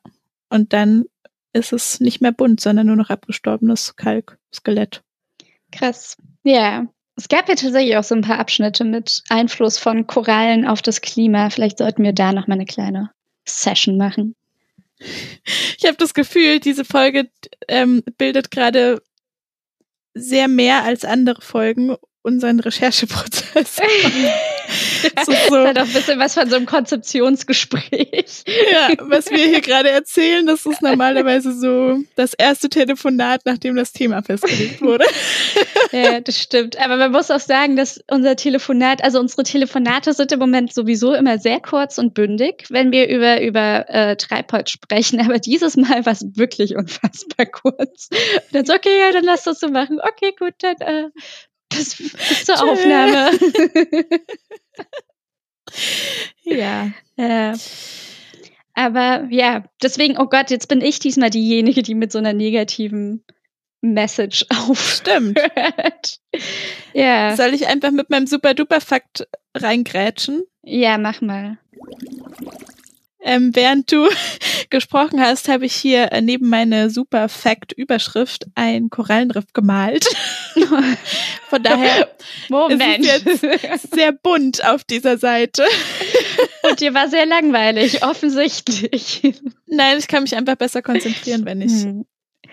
Und 0.48 0.72
dann 0.72 1.04
ist 1.52 1.72
es 1.72 2.00
nicht 2.00 2.20
mehr 2.20 2.32
bunt, 2.32 2.60
sondern 2.60 2.86
nur 2.88 2.96
noch 2.96 3.10
abgestorbenes 3.10 3.94
Kalkskelett. 3.96 5.02
Krass. 5.70 6.16
Ja. 6.44 6.86
Es 7.20 7.28
gab 7.28 7.50
ja 7.50 7.54
tatsächlich 7.54 7.98
auch 7.98 8.02
so 8.02 8.14
ein 8.14 8.22
paar 8.22 8.38
Abschnitte 8.38 8.82
mit 8.82 9.22
Einfluss 9.28 9.76
von 9.76 10.06
Korallen 10.06 10.66
auf 10.66 10.80
das 10.80 11.02
Klima. 11.02 11.50
Vielleicht 11.50 11.76
sollten 11.76 12.02
wir 12.02 12.14
da 12.14 12.32
noch 12.32 12.46
mal 12.46 12.54
eine 12.54 12.64
kleine 12.64 13.10
Session 13.46 13.98
machen. 13.98 14.34
Ich 14.98 15.84
habe 15.84 15.98
das 15.98 16.14
Gefühl, 16.14 16.60
diese 16.60 16.86
Folge 16.86 17.28
ähm, 17.68 18.02
bildet 18.16 18.50
gerade 18.50 19.02
sehr 20.14 20.48
mehr 20.48 20.84
als 20.84 21.04
andere 21.04 21.42
Folgen 21.42 21.94
unseren 22.22 22.60
Rechercheprozess. 22.60 23.76
das 25.14 25.28
ist 25.28 25.48
so. 25.48 25.66
hat 25.66 25.78
auch 25.78 25.86
ein 25.86 25.92
bisschen 25.92 26.18
was 26.18 26.34
von 26.34 26.50
so 26.50 26.56
einem 26.56 26.66
Konzeptionsgespräch. 26.66 28.44
Ja, 28.46 28.90
was 29.00 29.30
wir 29.30 29.38
hier 29.46 29.60
gerade 29.62 29.90
erzählen, 29.90 30.46
das 30.46 30.66
ist 30.66 30.82
normalerweise 30.82 31.58
so 31.58 31.98
das 32.16 32.34
erste 32.34 32.68
Telefonat, 32.68 33.42
nachdem 33.46 33.74
das 33.76 33.92
Thema 33.92 34.22
festgelegt 34.22 34.80
wurde. 34.82 35.04
Ja, 35.92 36.20
das 36.20 36.38
stimmt. 36.38 36.78
Aber 36.78 36.96
man 36.96 37.10
muss 37.10 37.32
auch 37.32 37.40
sagen, 37.40 37.74
dass 37.74 38.00
unser 38.08 38.36
Telefonat, 38.36 39.02
also 39.02 39.18
unsere 39.18 39.42
Telefonate 39.42 40.12
sind 40.12 40.30
im 40.30 40.38
Moment 40.38 40.72
sowieso 40.72 41.14
immer 41.14 41.38
sehr 41.38 41.58
kurz 41.58 41.98
und 41.98 42.14
bündig, 42.14 42.66
wenn 42.68 42.92
wir 42.92 43.08
über, 43.08 43.42
über 43.42 43.88
äh, 43.88 44.14
Treibholz 44.14 44.70
sprechen. 44.70 45.20
Aber 45.20 45.40
dieses 45.40 45.76
Mal 45.76 46.06
war 46.06 46.12
es 46.12 46.24
wirklich 46.36 46.76
unfassbar 46.76 47.46
kurz. 47.46 48.08
Und 48.10 48.54
dann 48.54 48.66
so, 48.66 48.74
okay, 48.74 49.00
ja, 49.00 49.10
dann 49.12 49.24
lass 49.24 49.42
das 49.42 49.58
so 49.58 49.68
machen. 49.68 50.00
Okay, 50.00 50.32
gut, 50.38 50.54
dann 50.60 50.76
äh, 50.76 51.08
bis 51.70 51.96
zur 52.44 52.62
Aufnahme. 52.62 53.30
ja. 56.44 56.90
ja. 57.16 57.54
Aber 58.74 59.26
ja, 59.30 59.64
deswegen, 59.82 60.18
oh 60.18 60.26
Gott, 60.26 60.50
jetzt 60.50 60.68
bin 60.68 60.80
ich 60.80 60.98
diesmal 60.98 61.30
diejenige, 61.30 61.82
die 61.82 61.94
mit 61.94 62.12
so 62.12 62.18
einer 62.18 62.32
negativen 62.32 63.24
Message 63.80 64.46
aufstimmt. 64.50 65.38
ja. 66.92 67.36
Soll 67.36 67.54
ich 67.54 67.66
einfach 67.66 67.90
mit 67.90 68.10
meinem 68.10 68.26
Super-Duper-Fakt 68.26 69.26
reingrätschen? 69.56 70.44
Ja, 70.62 70.98
mach 70.98 71.20
mal. 71.20 71.58
Ähm, 73.22 73.54
während 73.54 73.92
du 73.92 74.08
gesprochen 74.70 75.20
hast, 75.20 75.48
habe 75.48 75.66
ich 75.66 75.74
hier 75.74 76.12
äh, 76.12 76.20
neben 76.20 76.48
meine 76.48 76.90
super 76.90 77.28
Fact-Überschrift 77.28 78.46
ein 78.54 78.90
Korallenriff 78.90 79.52
gemalt. 79.52 80.06
Von 81.48 81.62
daher 81.62 82.08
Moment. 82.48 83.04
ist 83.04 83.26
es 83.26 83.62
jetzt 83.62 83.90
sehr 83.94 84.12
bunt 84.12 84.64
auf 84.64 84.84
dieser 84.84 85.18
Seite. 85.18 85.64
Und 86.62 86.80
dir 86.80 86.94
war 86.94 87.08
sehr 87.08 87.26
langweilig, 87.26 88.04
offensichtlich. 88.04 89.22
Nein, 89.66 89.98
ich 89.98 90.08
kann 90.08 90.22
mich 90.22 90.36
einfach 90.36 90.56
besser 90.56 90.82
konzentrieren, 90.82 91.44
wenn 91.44 91.60
ich 91.60 91.72
hm. 91.72 92.06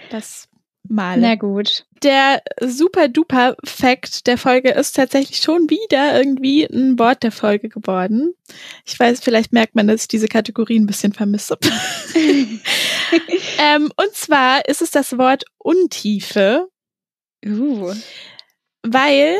das 0.09 0.49
male. 0.89 1.21
Na 1.21 1.35
gut. 1.35 1.85
Der 2.03 2.41
super 2.61 3.07
duper 3.07 3.55
Fact 3.63 4.27
der 4.27 4.37
Folge 4.37 4.71
ist 4.71 4.95
tatsächlich 4.95 5.39
schon 5.39 5.69
wieder 5.69 6.17
irgendwie 6.17 6.63
ein 6.65 6.99
Wort 6.99 7.23
der 7.23 7.31
Folge 7.31 7.69
geworden. 7.69 8.33
Ich 8.85 8.99
weiß, 8.99 9.21
vielleicht 9.21 9.53
merkt 9.53 9.75
man, 9.75 9.87
dass 9.87 10.03
ich 10.03 10.07
diese 10.07 10.27
Kategorie 10.27 10.79
ein 10.79 10.85
bisschen 10.85 11.13
vermisse. 11.13 11.57
ähm, 13.59 13.91
und 13.95 14.13
zwar 14.13 14.67
ist 14.67 14.81
es 14.81 14.91
das 14.91 15.17
Wort 15.17 15.45
Untiefe. 15.57 16.67
Uh. 17.45 17.93
Weil 18.83 19.37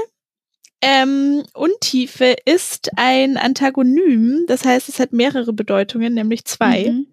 ähm, 0.82 1.44
Untiefe 1.54 2.36
ist 2.46 2.90
ein 2.96 3.38
Antagonym, 3.38 4.46
das 4.48 4.64
heißt, 4.64 4.90
es 4.90 5.00
hat 5.00 5.12
mehrere 5.12 5.54
Bedeutungen, 5.54 6.14
nämlich 6.14 6.46
zwei. 6.46 6.92
Mhm. 6.92 7.08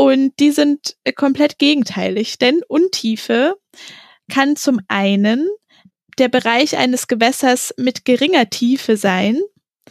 Und 0.00 0.38
die 0.38 0.52
sind 0.52 0.96
komplett 1.16 1.58
gegenteilig, 1.58 2.38
denn 2.38 2.60
Untiefe 2.68 3.56
kann 4.30 4.54
zum 4.54 4.78
einen 4.86 5.48
der 6.18 6.28
Bereich 6.28 6.76
eines 6.76 7.08
Gewässers 7.08 7.74
mit 7.76 8.04
geringer 8.04 8.48
Tiefe 8.48 8.96
sein. 8.96 9.40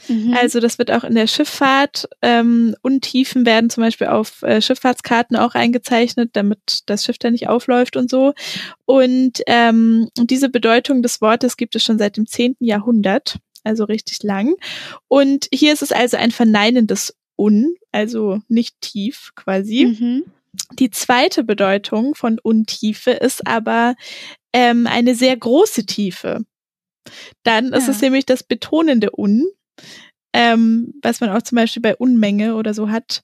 Mhm. 0.07 0.33
Also 0.33 0.61
das 0.61 0.77
wird 0.79 0.91
auch 0.91 1.03
in 1.03 1.15
der 1.15 1.27
Schifffahrt. 1.27 2.07
Ähm, 2.21 2.73
Untiefen 2.81 3.45
werden 3.45 3.69
zum 3.69 3.83
Beispiel 3.83 4.07
auf 4.07 4.43
äh, 4.43 4.61
Schifffahrtskarten 4.61 5.35
auch 5.35 5.55
eingezeichnet, 5.55 6.29
damit 6.33 6.83
das 6.85 7.03
Schiff 7.03 7.17
da 7.17 7.29
nicht 7.29 7.49
aufläuft 7.49 7.97
und 7.97 8.09
so. 8.09 8.33
Und 8.85 9.41
ähm, 9.47 10.09
diese 10.15 10.47
Bedeutung 10.47 11.01
des 11.01 11.19
Wortes 11.19 11.57
gibt 11.57 11.75
es 11.75 11.83
schon 11.83 11.97
seit 11.97 12.15
dem 12.15 12.27
10. 12.27 12.55
Jahrhundert, 12.59 13.39
also 13.65 13.83
richtig 13.83 14.23
lang. 14.23 14.55
Und 15.09 15.49
hier 15.53 15.73
ist 15.73 15.81
es 15.81 15.91
also 15.91 16.15
ein 16.15 16.31
verneinendes 16.31 17.13
Un, 17.37 17.75
also 17.91 18.41
nicht 18.47 18.81
tief 18.81 19.31
quasi. 19.35 19.85
Mhm. 19.85 20.23
Die 20.79 20.89
zweite 20.89 21.43
Bedeutung 21.43 22.15
von 22.15 22.39
Untiefe 22.39 23.11
ist 23.11 23.45
aber 23.45 23.95
ähm, 24.53 24.87
eine 24.87 25.15
sehr 25.15 25.37
große 25.37 25.85
Tiefe. 25.85 26.45
Dann 27.43 27.69
ja. 27.69 27.77
ist 27.77 27.87
es 27.87 28.01
nämlich 28.01 28.25
das 28.25 28.43
betonende 28.43 29.11
Un, 29.17 29.45
ähm, 30.33 30.93
was 31.01 31.21
man 31.21 31.29
auch 31.29 31.41
zum 31.41 31.55
Beispiel 31.55 31.81
bei 31.81 31.95
Unmenge 31.95 32.55
oder 32.55 32.73
so 32.73 32.89
hat. 32.89 33.23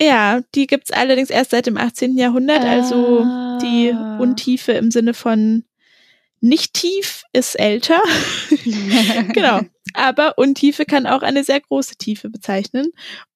Ja, 0.00 0.40
die 0.54 0.66
gibt's 0.66 0.90
allerdings 0.90 1.30
erst 1.30 1.52
seit 1.52 1.66
dem 1.66 1.76
18. 1.76 2.18
Jahrhundert, 2.18 2.64
also 2.64 3.20
ah. 3.20 3.58
die 3.62 3.90
Untiefe 4.20 4.72
im 4.72 4.90
Sinne 4.90 5.14
von 5.14 5.64
nicht 6.42 6.74
tief 6.74 7.22
ist 7.32 7.58
älter. 7.58 8.02
genau. 9.32 9.60
Aber 9.94 10.36
Untiefe 10.38 10.84
kann 10.84 11.06
auch 11.06 11.22
eine 11.22 11.44
sehr 11.44 11.60
große 11.60 11.96
Tiefe 11.96 12.30
bezeichnen. 12.30 12.88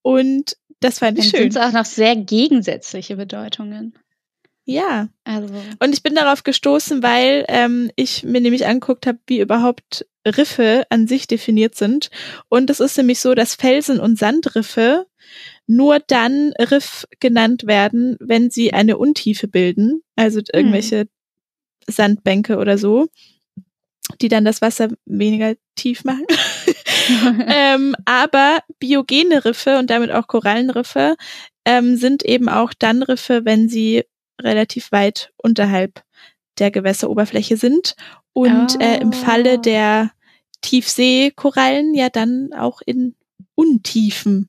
Und 0.03 0.57
das 0.81 0.99
fand 0.99 1.19
ich 1.19 1.31
Dann 1.31 1.41
schön. 1.41 1.51
Sind 1.53 1.63
auch 1.63 1.73
noch 1.73 1.85
sehr 1.85 2.17
gegensätzliche 2.17 3.17
Bedeutungen. 3.17 3.95
Ja. 4.65 5.09
Also. 5.23 5.55
Und 5.79 5.95
ich 5.95 6.03
bin 6.03 6.17
darauf 6.17 6.43
gestoßen, 6.43 7.03
weil 7.03 7.45
ähm, 7.49 7.91
ich 7.95 8.25
mir 8.25 8.41
nämlich 8.41 8.67
angeguckt 8.67 9.07
habe, 9.07 9.21
wie 9.29 9.41
überhaupt 9.41 10.05
Riffe 10.27 10.85
an 10.91 11.07
sich 11.07 11.29
definiert 11.29 11.77
sind. 11.77 12.11
Und 12.49 12.69
es 12.71 12.81
ist 12.81 12.97
nämlich 12.97 13.21
so, 13.21 13.35
dass 13.35 13.55
Felsen 13.55 14.01
und 14.01 14.19
Sandriffe 14.19 15.07
nur 15.69 16.01
dann 16.01 16.53
Riff 16.59 17.07
genannt 17.21 17.69
werden, 17.69 18.17
wenn 18.19 18.51
sie 18.51 18.73
eine 18.73 18.99
Untiefe 18.99 19.47
bilden. 19.47 20.03
Also 20.17 20.41
irgendwelche 20.53 21.03
hm. 21.03 21.09
Sandbänke 21.89 22.59
oder 22.59 22.79
so, 22.79 23.09
die 24.21 24.29
dann 24.29 24.45
das 24.45 24.63
Wasser 24.63 24.89
weniger 25.05 25.55
tief 25.75 26.05
machen. 26.05 26.27
ähm, 27.47 27.95
aber 28.05 28.61
biogene 28.79 29.45
Riffe 29.45 29.79
und 29.79 29.91
damit 29.91 30.11
auch 30.11 30.27
Korallenriffe 30.27 31.17
ähm, 31.65 31.97
sind 31.97 32.25
eben 32.25 32.49
auch 32.49 32.73
dann 32.73 33.03
Riffe, 33.03 33.45
wenn 33.45 33.69
sie 33.69 34.05
relativ 34.41 34.93
weit 34.93 35.33
unterhalb 35.37 36.03
der 36.59 36.71
Gewässeroberfläche 36.71 37.57
sind 37.57 37.97
und 38.33 38.77
oh. 38.77 38.83
äh, 38.83 39.01
im 39.01 39.13
Falle 39.13 39.55
ah. 39.55 39.57
der 39.59 40.11
Tiefseekorallen 40.63 41.95
ja 41.95 42.09
dann 42.09 42.53
auch 42.53 42.81
in 42.85 43.15
Untiefen 43.55 44.49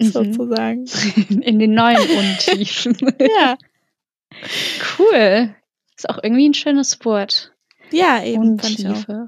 mhm. 0.00 0.10
sozusagen. 0.10 0.86
In 1.28 1.58
den 1.58 1.74
neuen 1.74 1.98
Untiefen. 2.18 2.96
ja. 3.20 3.56
Cool. 4.98 5.54
Ist 6.00 6.08
auch 6.08 6.18
irgendwie 6.22 6.48
ein 6.48 6.54
schönes 6.54 7.04
Wort. 7.04 7.52
Ja, 7.90 8.24
eben. 8.24 8.52
Untiefe. 8.52 9.26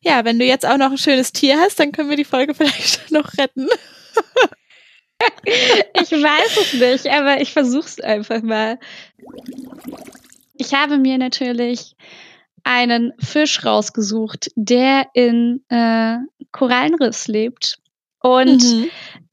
Ja, 0.00 0.24
wenn 0.24 0.38
du 0.38 0.46
jetzt 0.46 0.64
auch 0.64 0.78
noch 0.78 0.90
ein 0.90 0.96
schönes 0.96 1.32
Tier 1.32 1.58
hast, 1.60 1.78
dann 1.78 1.92
können 1.92 2.08
wir 2.08 2.16
die 2.16 2.24
Folge 2.24 2.54
vielleicht 2.54 3.10
noch 3.12 3.36
retten. 3.36 3.68
ich 5.44 6.12
weiß 6.12 6.56
es 6.62 6.72
nicht, 6.72 7.14
aber 7.14 7.42
ich 7.42 7.52
versuch's 7.52 8.00
einfach 8.00 8.40
mal. 8.40 8.78
Ich 10.54 10.72
habe 10.72 10.96
mir 10.96 11.18
natürlich 11.18 11.94
einen 12.64 13.12
Fisch 13.18 13.62
rausgesucht, 13.62 14.50
der 14.56 15.08
in 15.12 15.62
äh, 15.68 16.16
Korallenriss 16.52 17.28
lebt. 17.28 17.80
Und 18.20 18.64
mhm. 18.64 18.88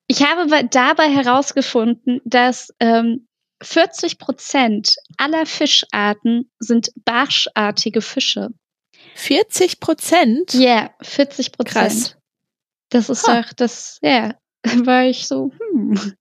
ich 0.07 0.23
habe 0.27 0.67
dabei 0.69 1.09
herausgefunden, 1.09 2.19
dass 2.25 2.73
ähm, 2.81 3.29
40 3.63 4.17
Prozent 4.17 4.95
aller 5.17 5.45
Fischarten 5.45 6.51
sind 6.59 6.91
barschartige 7.05 8.01
Fische. 8.01 8.49
40 9.15 9.79
Prozent? 9.79 10.53
Ja, 10.53 10.59
yeah, 10.59 10.93
40 11.01 11.51
Prozent. 11.51 12.17
Das 12.89 13.09
ist 13.09 13.27
huh. 13.27 13.41
doch, 13.41 13.53
das, 13.53 13.99
ja, 14.01 14.35
war 14.85 15.05
ich 15.05 15.27
so, 15.27 15.51
hm, 15.71 16.13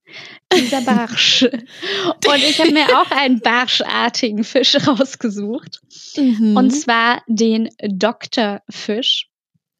dieser 0.53 0.81
Barsch. 0.81 1.43
Und 2.27 2.37
ich 2.37 2.59
habe 2.59 2.71
mir 2.71 2.99
auch 2.99 3.11
einen 3.11 3.39
barschartigen 3.39 4.43
Fisch 4.43 4.75
rausgesucht. 4.87 5.81
Mhm. 6.17 6.55
Und 6.57 6.71
zwar 6.71 7.21
den 7.27 7.69
Doktorfisch. 7.81 9.29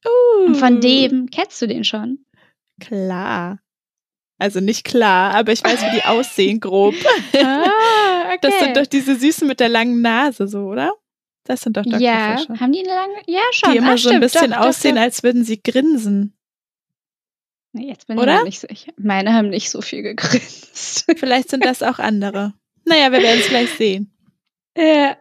Uh. 0.05 0.53
Von 0.55 0.81
dem, 0.81 1.29
kennst 1.29 1.61
du 1.61 1.67
den 1.67 1.83
schon? 1.83 2.25
Klar. 2.79 3.59
Also 4.43 4.59
nicht 4.59 4.83
klar, 4.83 5.33
aber 5.35 5.53
ich 5.53 5.63
weiß, 5.63 5.83
wie 5.83 5.95
die 5.95 6.03
aussehen, 6.03 6.59
grob. 6.59 6.95
ah, 7.41 8.25
okay. 8.25 8.39
Das 8.41 8.59
sind 8.59 8.75
doch 8.75 8.85
diese 8.85 9.15
Süßen 9.15 9.47
mit 9.47 9.61
der 9.61 9.69
langen 9.69 10.01
Nase, 10.01 10.49
so, 10.49 10.65
oder? 10.65 10.91
Das 11.45 11.61
sind 11.61 11.77
doch 11.77 11.83
Doktorfische. 11.83 12.05
Ja, 12.05 12.59
haben 12.59 12.73
die 12.73 12.79
eine 12.79 12.93
lange? 12.93 13.13
Ja, 13.25 13.39
schon. 13.53 13.71
Die 13.71 13.77
immer 13.77 13.93
ah, 13.93 13.97
so 13.97 14.09
ein 14.09 14.19
bisschen 14.19 14.51
doch, 14.51 14.57
aussehen, 14.57 14.95
doch, 14.95 15.03
als 15.03 15.23
würden 15.23 15.45
sie 15.45 15.63
grinsen. 15.63 16.37
Nee, 17.71 17.87
jetzt 17.87 18.07
bin 18.07 18.19
Oder? 18.19 18.39
ich 18.39 18.43
nicht 18.43 18.59
sicher. 18.59 18.91
Meine 18.97 19.31
haben 19.31 19.47
nicht 19.47 19.69
so 19.69 19.79
viel 19.81 20.01
gegrinst. 20.01 21.05
Vielleicht 21.15 21.49
sind 21.49 21.63
das 21.63 21.81
auch 21.81 21.99
andere. 21.99 22.53
Naja, 22.83 23.13
wir 23.13 23.21
werden 23.21 23.39
es 23.39 23.47
gleich 23.47 23.69
sehen. 23.69 24.11
Ja. 24.77 25.15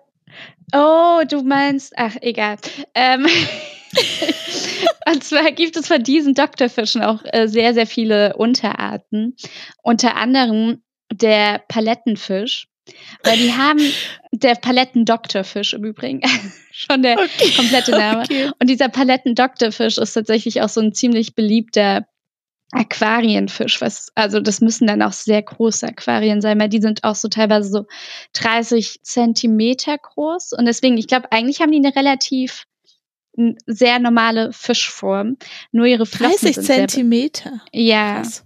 Oh, 0.74 1.22
du 1.28 1.44
meinst, 1.44 1.92
ach, 1.96 2.16
egal. 2.22 2.56
Ähm, 2.96 3.28
und 5.12 5.24
zwar 5.24 5.50
gibt 5.52 5.76
es 5.76 5.88
von 5.88 6.02
diesen 6.02 6.35
Doktorfischen 6.35 7.02
auch 7.02 7.20
äh, 7.24 7.46
sehr, 7.46 7.74
sehr 7.74 7.87
viele 7.87 8.37
Unterarten. 8.37 9.37
Unter 9.83 10.16
anderem 10.16 10.83
der 11.12 11.62
Palettenfisch. 11.68 12.68
Weil 13.22 13.38
die 13.38 13.52
haben 13.52 13.81
der 14.33 14.57
Palettendoktorfisch 14.57 15.74
im 15.74 15.85
Übrigen. 15.85 16.20
Schon 16.72 17.02
der 17.02 17.18
okay. 17.18 17.52
komplette 17.55 17.92
Name. 17.92 18.22
Okay. 18.22 18.50
Und 18.59 18.68
dieser 18.68 18.88
Palettendoktorfisch 18.88 19.98
ist 19.98 20.14
tatsächlich 20.14 20.62
auch 20.62 20.68
so 20.68 20.81
ein 20.81 20.92
ziemlich 20.92 21.35
beliebter 21.35 22.07
Aquarienfisch, 22.74 23.83
was, 23.83 24.09
also 24.14 24.40
das 24.40 24.62
müssen 24.62 24.87
dann 24.87 25.02
auch 25.02 25.12
sehr 25.12 25.42
große 25.42 25.87
Aquarien 25.87 26.40
sein, 26.40 26.59
weil 26.59 26.70
die 26.70 26.81
sind 26.81 27.05
auch 27.05 27.14
so 27.14 27.28
teilweise 27.28 27.68
so 27.68 27.85
30 28.33 29.00
Zentimeter 29.02 29.98
groß. 29.98 30.55
Und 30.55 30.64
deswegen, 30.64 30.96
ich 30.96 31.07
glaube, 31.07 31.31
eigentlich 31.31 31.61
haben 31.61 31.70
die 31.70 31.85
eine 31.85 31.94
relativ 31.94 32.64
sehr 33.66 33.99
normale 33.99 34.53
Fischform. 34.53 35.37
Nur 35.71 35.87
ihre 35.87 36.07
Flossen 36.07 36.53
30 36.53 36.61
Zentimeter. 36.61 37.62
Sehr, 37.73 37.83
ja. 37.83 38.14
Krass. 38.16 38.45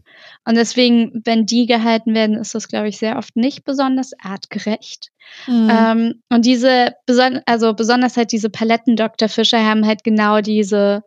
Und 0.48 0.54
deswegen, 0.54 1.22
wenn 1.24 1.44
die 1.44 1.66
gehalten 1.66 2.14
werden, 2.14 2.36
ist 2.36 2.54
das, 2.54 2.68
glaube 2.68 2.88
ich, 2.88 2.98
sehr 2.98 3.18
oft 3.18 3.34
nicht 3.34 3.64
besonders 3.64 4.12
artgerecht. 4.20 5.10
Mhm. 5.48 5.68
Ähm, 5.70 6.22
und 6.28 6.46
diese, 6.46 6.94
beson 7.04 7.40
also 7.46 7.74
besonders 7.74 8.16
halt 8.16 8.30
diese 8.30 8.48
Palettendoktorfische 8.48 9.58
haben 9.58 9.84
halt 9.84 10.04
genau 10.04 10.40
diese, 10.40 11.02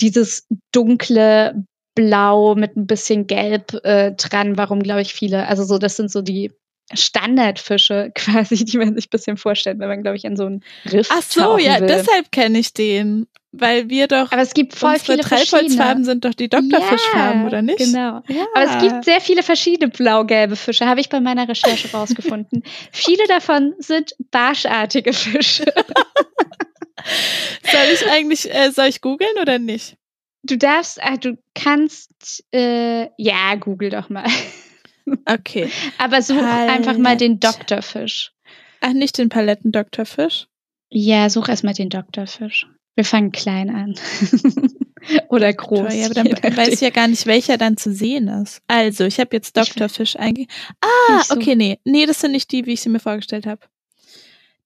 dieses 0.00 0.46
dunkle 0.72 1.66
Blau 1.94 2.54
mit 2.54 2.74
ein 2.74 2.86
bisschen 2.86 3.26
Gelb 3.26 3.74
äh, 3.84 4.12
dran, 4.12 4.56
warum, 4.56 4.82
glaube 4.82 5.02
ich, 5.02 5.12
viele, 5.12 5.46
also 5.46 5.64
so, 5.64 5.76
das 5.76 5.96
sind 5.96 6.10
so 6.10 6.22
die 6.22 6.50
Standardfische 6.92 8.12
quasi, 8.14 8.64
die 8.64 8.78
man 8.78 8.94
sich 8.94 9.06
ein 9.06 9.10
bisschen 9.10 9.36
vorstellt, 9.36 9.78
wenn 9.78 9.88
man, 9.88 10.02
glaube 10.02 10.16
ich, 10.16 10.26
an 10.26 10.36
so 10.36 10.46
einen 10.46 10.64
Riff 10.90 11.08
Ach 11.10 11.22
so, 11.22 11.58
ja, 11.58 11.80
will. 11.80 11.86
deshalb 11.86 12.30
kenne 12.32 12.58
ich 12.58 12.72
den. 12.72 13.26
Weil 13.56 13.88
wir 13.88 14.08
doch. 14.08 14.32
Aber 14.32 14.42
es 14.42 14.52
gibt 14.52 14.74
voll 14.74 14.98
viele 14.98 15.18
Treibholzfarben 15.18 16.04
sind 16.04 16.24
doch 16.24 16.34
die 16.34 16.48
Doktorfischfarben, 16.48 17.42
ja, 17.42 17.46
oder 17.46 17.62
nicht? 17.62 17.78
Genau. 17.78 18.20
Ja. 18.26 18.46
Aber 18.52 18.64
es 18.64 18.82
gibt 18.82 19.04
sehr 19.04 19.20
viele 19.20 19.44
verschiedene 19.44 19.92
blau-gelbe 19.92 20.56
Fische, 20.56 20.86
habe 20.86 21.00
ich 21.00 21.08
bei 21.08 21.20
meiner 21.20 21.48
Recherche 21.48 21.88
rausgefunden. 21.92 22.64
viele 22.92 23.24
davon 23.28 23.74
sind 23.78 24.16
barschartige 24.32 25.12
Fische. 25.12 25.66
soll 27.62 27.92
ich 27.92 28.10
eigentlich, 28.10 28.52
äh, 28.52 28.72
soll 28.72 28.86
ich 28.86 29.00
googeln 29.00 29.38
oder 29.40 29.60
nicht? 29.60 29.96
Du 30.42 30.58
darfst, 30.58 30.98
ach, 31.00 31.18
du 31.18 31.38
kannst, 31.54 32.44
äh, 32.52 33.08
ja, 33.16 33.54
google 33.54 33.90
doch 33.90 34.10
mal. 34.10 34.24
Okay. 35.26 35.70
Aber 35.98 36.22
such 36.22 36.36
Palett. 36.36 36.70
einfach 36.70 36.98
mal 36.98 37.16
den 37.16 37.40
Doktorfisch. 37.40 38.32
Ach, 38.80 38.92
nicht 38.92 39.18
den 39.18 39.28
Paletten-Doktorfisch? 39.28 40.46
Ja, 40.90 41.28
such 41.30 41.48
erstmal 41.48 41.74
den 41.74 41.90
Doktorfisch. 41.90 42.66
Wir 42.94 43.04
fangen 43.04 43.32
klein 43.32 43.70
an. 43.70 43.94
Oder 45.28 45.52
groß. 45.52 45.94
Ja, 45.94 46.06
aber 46.06 46.14
dann 46.14 46.56
weiß 46.56 46.68
ich 46.68 46.80
ja 46.80 46.90
gar 46.90 47.08
nicht, 47.08 47.26
welcher 47.26 47.58
dann 47.58 47.76
zu 47.76 47.92
sehen 47.92 48.28
ist. 48.28 48.62
Also, 48.68 49.04
ich 49.04 49.18
habe 49.20 49.36
jetzt 49.36 49.56
Doktorfisch 49.56 50.16
eingegeben. 50.16 50.52
Ah, 50.80 51.22
so. 51.22 51.34
okay, 51.34 51.56
nee. 51.56 51.78
Nee, 51.84 52.06
das 52.06 52.20
sind 52.20 52.32
nicht 52.32 52.50
die, 52.52 52.66
wie 52.66 52.74
ich 52.74 52.80
sie 52.80 52.88
mir 52.88 53.00
vorgestellt 53.00 53.46
habe. 53.46 53.60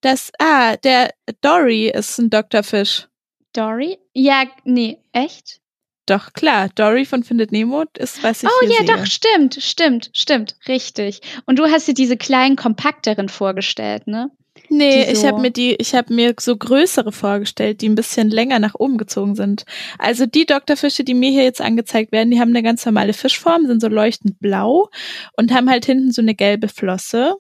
Das, 0.01 0.31
ah, 0.39 0.77
der 0.77 1.13
Dory 1.41 1.89
ist 1.89 2.19
ein 2.19 2.31
Doktorfisch. 2.31 3.09
Dory? 3.53 3.99
Ja, 4.15 4.45
nee, 4.65 4.99
echt? 5.13 5.61
Doch, 6.09 6.33
klar. 6.33 6.71
Dory 6.75 7.05
von 7.05 7.23
Findet 7.23 7.53
Nemo 7.53 7.85
ist, 7.99 8.23
was 8.23 8.43
ich 8.43 8.49
Oh 8.49 8.67
ja, 8.67 8.79
sehe. 8.79 8.87
doch, 8.87 9.05
stimmt, 9.05 9.59
stimmt, 9.61 10.11
stimmt, 10.15 10.57
richtig. 10.67 11.21
Und 11.45 11.59
du 11.59 11.67
hast 11.67 11.87
dir 11.87 11.95
diese 11.95 12.17
kleinen, 12.17 12.57
kompakteren 12.57 13.29
vorgestellt, 13.29 14.07
ne? 14.07 14.31
Nee, 14.71 15.05
so 15.05 15.13
ich 15.13 15.27
habe 15.27 15.41
mir 15.41 15.51
die, 15.51 15.75
ich 15.77 15.95
habe 15.95 16.13
mir 16.13 16.35
so 16.41 16.57
größere 16.57 17.13
vorgestellt, 17.13 17.81
die 17.83 17.89
ein 17.89 17.95
bisschen 17.95 18.31
länger 18.31 18.59
nach 18.59 18.75
oben 18.75 18.97
gezogen 18.97 19.35
sind. 19.35 19.65
Also 19.99 20.25
die 20.27 20.47
Doktorfische, 20.47 21.05
die 21.05 21.15
mir 21.15 21.31
hier 21.31 21.45
jetzt 21.45 21.61
angezeigt 21.61 22.11
werden, 22.11 22.31
die 22.31 22.41
haben 22.41 22.51
eine 22.51 22.63
ganz 22.63 22.85
normale 22.85 23.13
Fischform, 23.13 23.67
sind 23.67 23.81
so 23.81 23.89
leuchtend 23.89 24.41
blau 24.41 24.89
und 25.37 25.53
haben 25.53 25.71
halt 25.71 25.85
hinten 25.87 26.13
so 26.13 26.23
eine 26.23 26.35
gelbe 26.35 26.69
Flosse. 26.69 27.37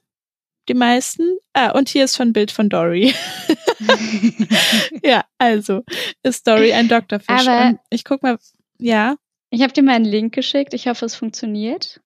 Die 0.68 0.74
meisten. 0.74 1.38
Ah, 1.54 1.70
und 1.70 1.88
hier 1.88 2.04
ist 2.04 2.16
schon 2.16 2.28
ein 2.28 2.32
Bild 2.34 2.50
von 2.50 2.68
Dory. 2.68 3.14
ja, 5.02 5.24
also 5.38 5.82
ist 6.22 6.46
Dory 6.46 6.72
ein 6.72 6.88
Doktorfisch. 6.88 7.48
Aber 7.48 7.68
und 7.68 7.78
ich 7.90 8.04
guck 8.04 8.22
mal, 8.22 8.38
ja. 8.78 9.16
Ich 9.50 9.62
habe 9.62 9.72
dir 9.72 9.82
mal 9.82 9.94
einen 9.94 10.04
Link 10.04 10.34
geschickt. 10.34 10.74
Ich 10.74 10.88
hoffe, 10.88 11.06
es 11.06 11.14
funktioniert. 11.14 12.00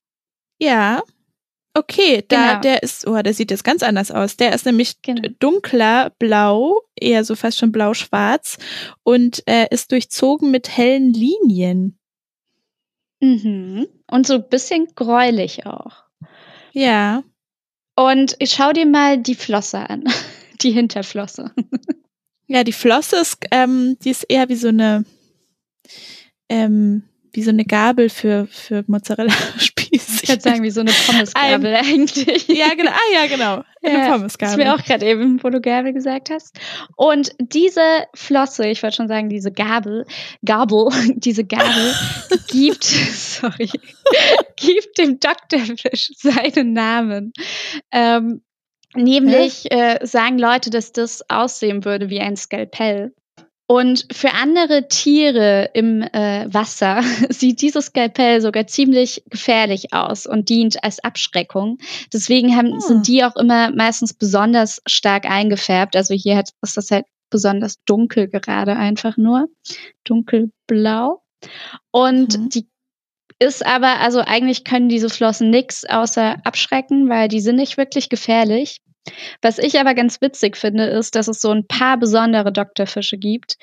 Ja. 0.60 1.02
Okay, 1.74 2.22
da 2.28 2.50
genau. 2.50 2.60
der 2.60 2.82
ist, 2.82 3.06
oh, 3.06 3.20
der 3.20 3.32
sieht 3.32 3.50
jetzt 3.50 3.64
ganz 3.64 3.82
anders 3.82 4.10
aus. 4.10 4.36
Der 4.36 4.54
ist 4.54 4.66
nämlich 4.66 5.00
genau. 5.00 5.28
dunkler 5.38 6.10
blau, 6.18 6.82
eher 6.94 7.24
so 7.24 7.34
fast 7.34 7.58
schon 7.58 7.72
blau-schwarz 7.72 8.58
und 9.02 9.42
äh, 9.46 9.66
ist 9.70 9.90
durchzogen 9.90 10.50
mit 10.50 10.76
hellen 10.76 11.14
Linien. 11.14 11.98
Mhm. 13.20 13.86
Und 14.10 14.26
so 14.26 14.34
ein 14.34 14.48
bisschen 14.48 14.88
gräulich 14.94 15.64
auch. 15.64 16.04
Ja. 16.72 17.22
Und 17.96 18.36
ich 18.38 18.50
schau 18.50 18.72
dir 18.72 18.86
mal 18.86 19.18
die 19.18 19.34
Flosse 19.34 19.78
an. 19.78 20.04
Die 20.60 20.70
Hinterflosse. 20.70 21.52
Ja, 22.46 22.64
die 22.64 22.72
Flosse 22.72 23.16
ist, 23.16 23.38
ähm, 23.50 23.96
die 24.04 24.10
ist 24.10 24.24
eher 24.28 24.48
wie 24.48 24.54
so 24.56 24.68
eine, 24.68 25.04
ähm, 26.48 27.02
wie 27.32 27.42
so 27.42 27.50
eine 27.50 27.64
Gabel 27.64 28.10
für, 28.10 28.46
für 28.50 28.84
Mozzarella-Spieß. 28.86 30.22
Ich 30.22 30.28
würde 30.28 30.42
sagen, 30.42 30.62
wie 30.62 30.70
so 30.70 30.80
eine 30.80 30.92
Pommesgabel 30.92 31.74
Ein, 31.74 31.84
eigentlich. 31.84 32.46
Ja, 32.48 32.74
genau. 32.74 32.90
Ah, 32.90 33.14
ja, 33.14 33.26
genau. 33.26 33.64
Eine 33.82 33.98
ja, 33.98 34.12
Pommesgabel. 34.12 34.56
Das 34.56 34.64
mir 34.64 34.74
auch 34.74 34.84
gerade 34.84 35.06
eben, 35.06 35.42
wo 35.42 35.48
du 35.48 35.60
Gabel 35.60 35.92
gesagt 35.94 36.30
hast. 36.30 36.58
Und 36.96 37.32
diese 37.38 38.04
Flosse, 38.14 38.66
ich 38.66 38.82
wollte 38.82 38.96
schon 38.96 39.08
sagen, 39.08 39.30
diese 39.30 39.50
Gabel, 39.50 40.04
Gabel, 40.44 40.88
diese 41.14 41.44
Gabel 41.44 41.94
gibt, 42.48 42.84
sorry, 42.84 43.70
gibt 44.56 44.98
dem 44.98 45.18
Doktorfisch 45.18 46.10
seinen 46.16 46.74
Namen. 46.74 47.32
Ähm, 47.90 48.42
nämlich 48.94 49.72
äh, 49.72 49.98
sagen 50.02 50.38
Leute, 50.38 50.68
dass 50.68 50.92
das 50.92 51.28
aussehen 51.30 51.86
würde 51.86 52.10
wie 52.10 52.20
ein 52.20 52.36
Skalpell. 52.36 53.14
Und 53.66 54.06
für 54.12 54.32
andere 54.32 54.88
Tiere 54.88 55.70
im 55.72 56.02
äh, 56.02 56.52
Wasser 56.52 57.02
sieht 57.30 57.62
dieses 57.62 57.86
Skalpell 57.86 58.40
sogar 58.40 58.66
ziemlich 58.66 59.22
gefährlich 59.30 59.92
aus 59.92 60.26
und 60.26 60.48
dient 60.48 60.82
als 60.84 61.02
Abschreckung. 61.02 61.78
Deswegen 62.12 62.56
haben, 62.56 62.74
oh. 62.74 62.80
sind 62.80 63.08
die 63.08 63.24
auch 63.24 63.36
immer 63.36 63.70
meistens 63.70 64.14
besonders 64.14 64.82
stark 64.86 65.24
eingefärbt. 65.24 65.96
Also 65.96 66.14
hier 66.14 66.36
hat, 66.36 66.50
ist 66.62 66.76
das 66.76 66.90
halt 66.90 67.06
besonders 67.30 67.82
dunkel 67.84 68.28
gerade 68.28 68.76
einfach 68.76 69.16
nur. 69.16 69.48
Dunkelblau. 70.04 71.22
Und 71.90 72.38
mhm. 72.38 72.48
die 72.50 72.68
ist 73.38 73.66
aber, 73.66 73.98
also 74.00 74.20
eigentlich 74.20 74.62
können 74.64 74.88
diese 74.88 75.08
Flossen 75.08 75.50
nichts 75.50 75.84
außer 75.84 76.36
abschrecken, 76.44 77.08
weil 77.08 77.26
die 77.28 77.40
sind 77.40 77.56
nicht 77.56 77.76
wirklich 77.76 78.08
gefährlich. 78.08 78.80
Was 79.40 79.58
ich 79.58 79.78
aber 79.78 79.94
ganz 79.94 80.20
witzig 80.20 80.56
finde, 80.56 80.84
ist, 80.84 81.14
dass 81.14 81.28
es 81.28 81.40
so 81.40 81.50
ein 81.50 81.66
paar 81.66 81.98
besondere 81.98 82.52
Doktorfische 82.52 83.18
gibt, 83.18 83.56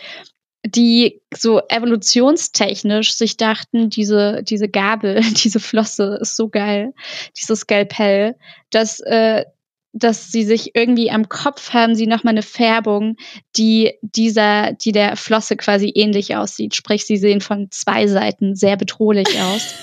die 0.65 1.21
so 1.33 1.61
evolutionstechnisch 1.69 3.13
sich 3.13 3.37
dachten, 3.37 3.89
diese, 3.89 4.43
diese 4.43 4.67
Gabel, 4.67 5.21
diese 5.43 5.59
Flosse 5.59 6.19
ist 6.21 6.35
so 6.35 6.49
geil, 6.49 6.93
dieses 7.37 7.61
Skalpell, 7.61 8.35
dass, 8.69 8.99
äh, 9.01 9.45
dass 9.93 10.31
sie 10.31 10.43
sich 10.43 10.75
irgendwie 10.75 11.09
am 11.09 11.29
Kopf 11.29 11.73
haben, 11.73 11.95
sie 11.95 12.07
nochmal 12.07 12.33
eine 12.33 12.43
Färbung, 12.43 13.15
die 13.55 13.93
dieser, 14.01 14.73
die 14.73 14.91
der 14.91 15.15
Flosse 15.15 15.55
quasi 15.55 15.91
ähnlich 15.95 16.35
aussieht. 16.35 16.75
Sprich, 16.75 17.05
sie 17.05 17.17
sehen 17.17 17.41
von 17.41 17.71
zwei 17.71 18.05
Seiten 18.07 18.55
sehr 18.55 18.77
bedrohlich 18.77 19.39
aus. 19.41 19.73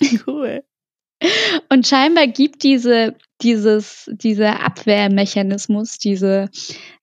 cool. 0.26 0.62
Und 1.68 1.86
scheinbar 1.86 2.26
gibt 2.26 2.62
diese, 2.62 3.14
dieses, 3.42 4.10
dieser 4.12 4.64
Abwehrmechanismus, 4.64 5.98
diese, 5.98 6.50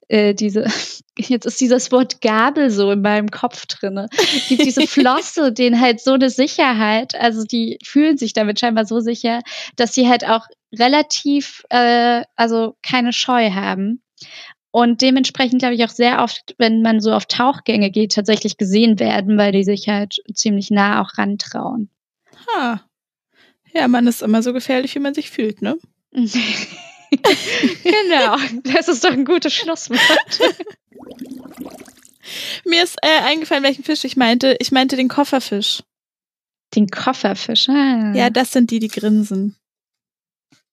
äh, 0.07 0.33
diese, 0.33 0.65
jetzt 1.17 1.45
ist 1.45 1.61
dieses 1.61 1.91
Wort 1.91 2.21
Gabel 2.21 2.69
so 2.69 2.91
in 2.91 3.01
meinem 3.01 3.29
Kopf 3.29 3.65
drinne. 3.65 4.07
Gibt 4.49 4.65
diese 4.65 4.81
Flosse, 4.87 5.51
denen 5.51 5.79
halt 5.79 6.01
so 6.01 6.13
eine 6.13 6.29
Sicherheit, 6.29 7.15
also 7.15 7.43
die 7.43 7.79
fühlen 7.83 8.17
sich 8.17 8.33
damit 8.33 8.59
scheinbar 8.59 8.85
so 8.85 8.99
sicher, 8.99 9.41
dass 9.75 9.93
sie 9.93 10.09
halt 10.09 10.27
auch 10.27 10.45
relativ, 10.73 11.63
äh, 11.69 12.23
also 12.35 12.75
keine 12.81 13.13
Scheu 13.13 13.51
haben. 13.51 14.01
Und 14.71 15.01
dementsprechend 15.01 15.59
glaube 15.59 15.75
ich 15.75 15.83
auch 15.83 15.89
sehr 15.89 16.23
oft, 16.23 16.55
wenn 16.57 16.81
man 16.81 17.01
so 17.01 17.11
auf 17.11 17.25
Tauchgänge 17.25 17.91
geht, 17.91 18.13
tatsächlich 18.13 18.57
gesehen 18.57 18.99
werden, 18.99 19.37
weil 19.37 19.51
die 19.51 19.65
sich 19.65 19.89
halt 19.89 20.21
ziemlich 20.33 20.71
nah 20.71 21.01
auch 21.01 21.17
rantrauen. 21.17 21.89
Ha. 22.47 22.81
Ja, 23.73 23.87
man 23.87 24.07
ist 24.07 24.21
immer 24.21 24.43
so 24.43 24.53
gefährlich, 24.53 24.95
wie 24.95 24.99
man 24.99 25.13
sich 25.13 25.29
fühlt, 25.29 25.61
ne? 25.61 25.77
genau, 26.13 26.27
das 28.63 28.87
ist 28.87 29.03
doch 29.03 29.11
ein 29.11 29.25
gutes 29.25 29.53
Schlusswort. 29.53 30.39
Mir 32.65 32.83
ist 32.83 32.97
äh, 33.01 33.21
eingefallen, 33.23 33.63
welchen 33.63 33.83
Fisch 33.83 34.03
ich 34.03 34.17
meinte. 34.17 34.55
Ich 34.59 34.71
meinte 34.71 34.95
den 34.95 35.07
Kofferfisch. 35.07 35.83
Den 36.75 36.87
Kofferfisch, 36.87 37.69
ah. 37.69 38.13
Ja, 38.13 38.29
das 38.29 38.51
sind 38.51 38.71
die, 38.71 38.79
die 38.79 38.87
grinsen. 38.87 39.55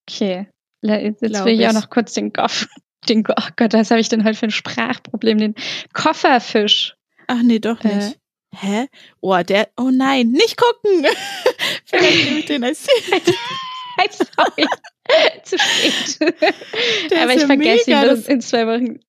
Okay. 0.09 0.49
Jetzt 0.83 1.21
Glaub 1.21 1.45
will 1.45 1.55
ich, 1.55 1.61
ich 1.61 1.69
auch 1.69 1.73
noch 1.73 1.91
kurz 1.91 2.15
den 2.15 2.33
Kopf. 2.33 2.69
den, 3.09 3.25
oh 3.29 3.49
Gott, 3.57 3.73
was 3.73 3.91
habe 3.91 4.01
ich 4.01 4.09
denn 4.09 4.25
heute 4.25 4.39
für 4.39 4.47
ein 4.47 4.53
Sprachproblem? 4.53 5.39
Den 5.39 5.55
Kofferfisch. 5.93 6.97
Ach 7.27 7.43
nee, 7.43 7.59
doch 7.59 7.83
nicht. 7.83 7.97
Äh. 7.97 8.15
Hä? 8.61 8.89
Oh, 9.21 9.37
der, 9.37 9.69
oh 9.77 9.91
nein, 9.91 10.31
nicht 10.31 10.57
gucken. 10.57 11.07
Vielleicht 11.85 12.25
nehme 12.25 12.39
ich 12.41 12.47
den 12.47 12.65
als 12.65 12.87
Sorry. 14.11 14.67
Zu 15.43 15.59
spät. 15.59 16.31
Der 17.11 17.23
Aber 17.23 17.35
ich 17.35 17.41
ja 17.41 17.47
vergesse 17.47 17.91
ihn 17.91 18.03
das 18.03 18.29
in 18.29 18.41
zwei 18.41 18.67
Wochen. 18.67 19.01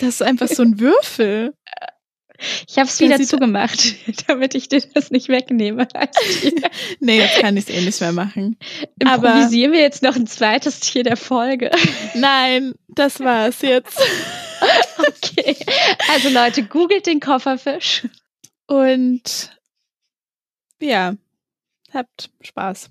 Das 0.00 0.14
ist 0.14 0.22
einfach 0.22 0.48
so 0.48 0.62
ein 0.62 0.80
Würfel. 0.80 1.54
Ich 2.68 2.78
habe 2.78 2.88
es 2.88 3.00
wieder 3.00 3.20
zugemacht, 3.20 3.94
damit 4.26 4.54
ich 4.54 4.68
dir 4.68 4.82
das 4.94 5.10
nicht 5.10 5.28
wegnehme. 5.28 5.86
nee, 7.00 7.18
jetzt 7.18 7.40
kann 7.40 7.56
ich 7.56 7.68
es 7.68 7.74
eh 7.74 7.80
nicht 7.82 8.00
mehr 8.00 8.12
machen. 8.12 8.58
Improvisieren 8.98 9.70
Aber 9.70 9.76
wir 9.76 9.80
jetzt 9.80 10.02
noch 10.02 10.16
ein 10.16 10.26
zweites 10.26 10.80
Tier 10.80 11.02
der 11.02 11.16
Folge? 11.16 11.70
Nein, 12.14 12.74
das 12.88 13.20
war's 13.20 13.62
jetzt. 13.62 14.00
okay. 14.98 15.56
Also 16.12 16.28
Leute, 16.30 16.64
googelt 16.64 17.06
den 17.06 17.20
Kofferfisch. 17.20 18.02
Und 18.66 19.56
ja, 20.80 21.14
habt 21.92 22.30
Spaß. 22.40 22.90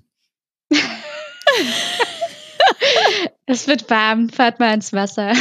es 3.46 3.68
wird 3.68 3.88
warm, 3.90 4.28
fahrt 4.28 4.58
mal 4.58 4.74
ins 4.74 4.92
Wasser. 4.92 5.32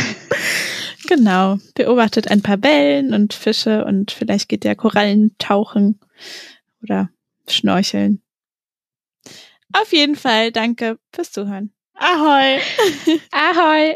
Genau, 1.07 1.57
beobachtet 1.75 2.29
ein 2.29 2.41
paar 2.41 2.63
Wellen 2.63 3.13
und 3.13 3.33
Fische 3.33 3.85
und 3.85 4.11
vielleicht 4.11 4.49
geht 4.49 4.63
der 4.63 4.75
Korallen 4.75 5.35
tauchen 5.37 5.99
oder 6.81 7.09
schnorcheln. 7.47 8.21
Auf 9.73 9.93
jeden 9.93 10.15
Fall, 10.15 10.51
danke 10.51 10.97
fürs 11.13 11.31
Zuhören. 11.31 11.71
Ahoi! 11.95 12.59
Ahoi! 13.31 13.95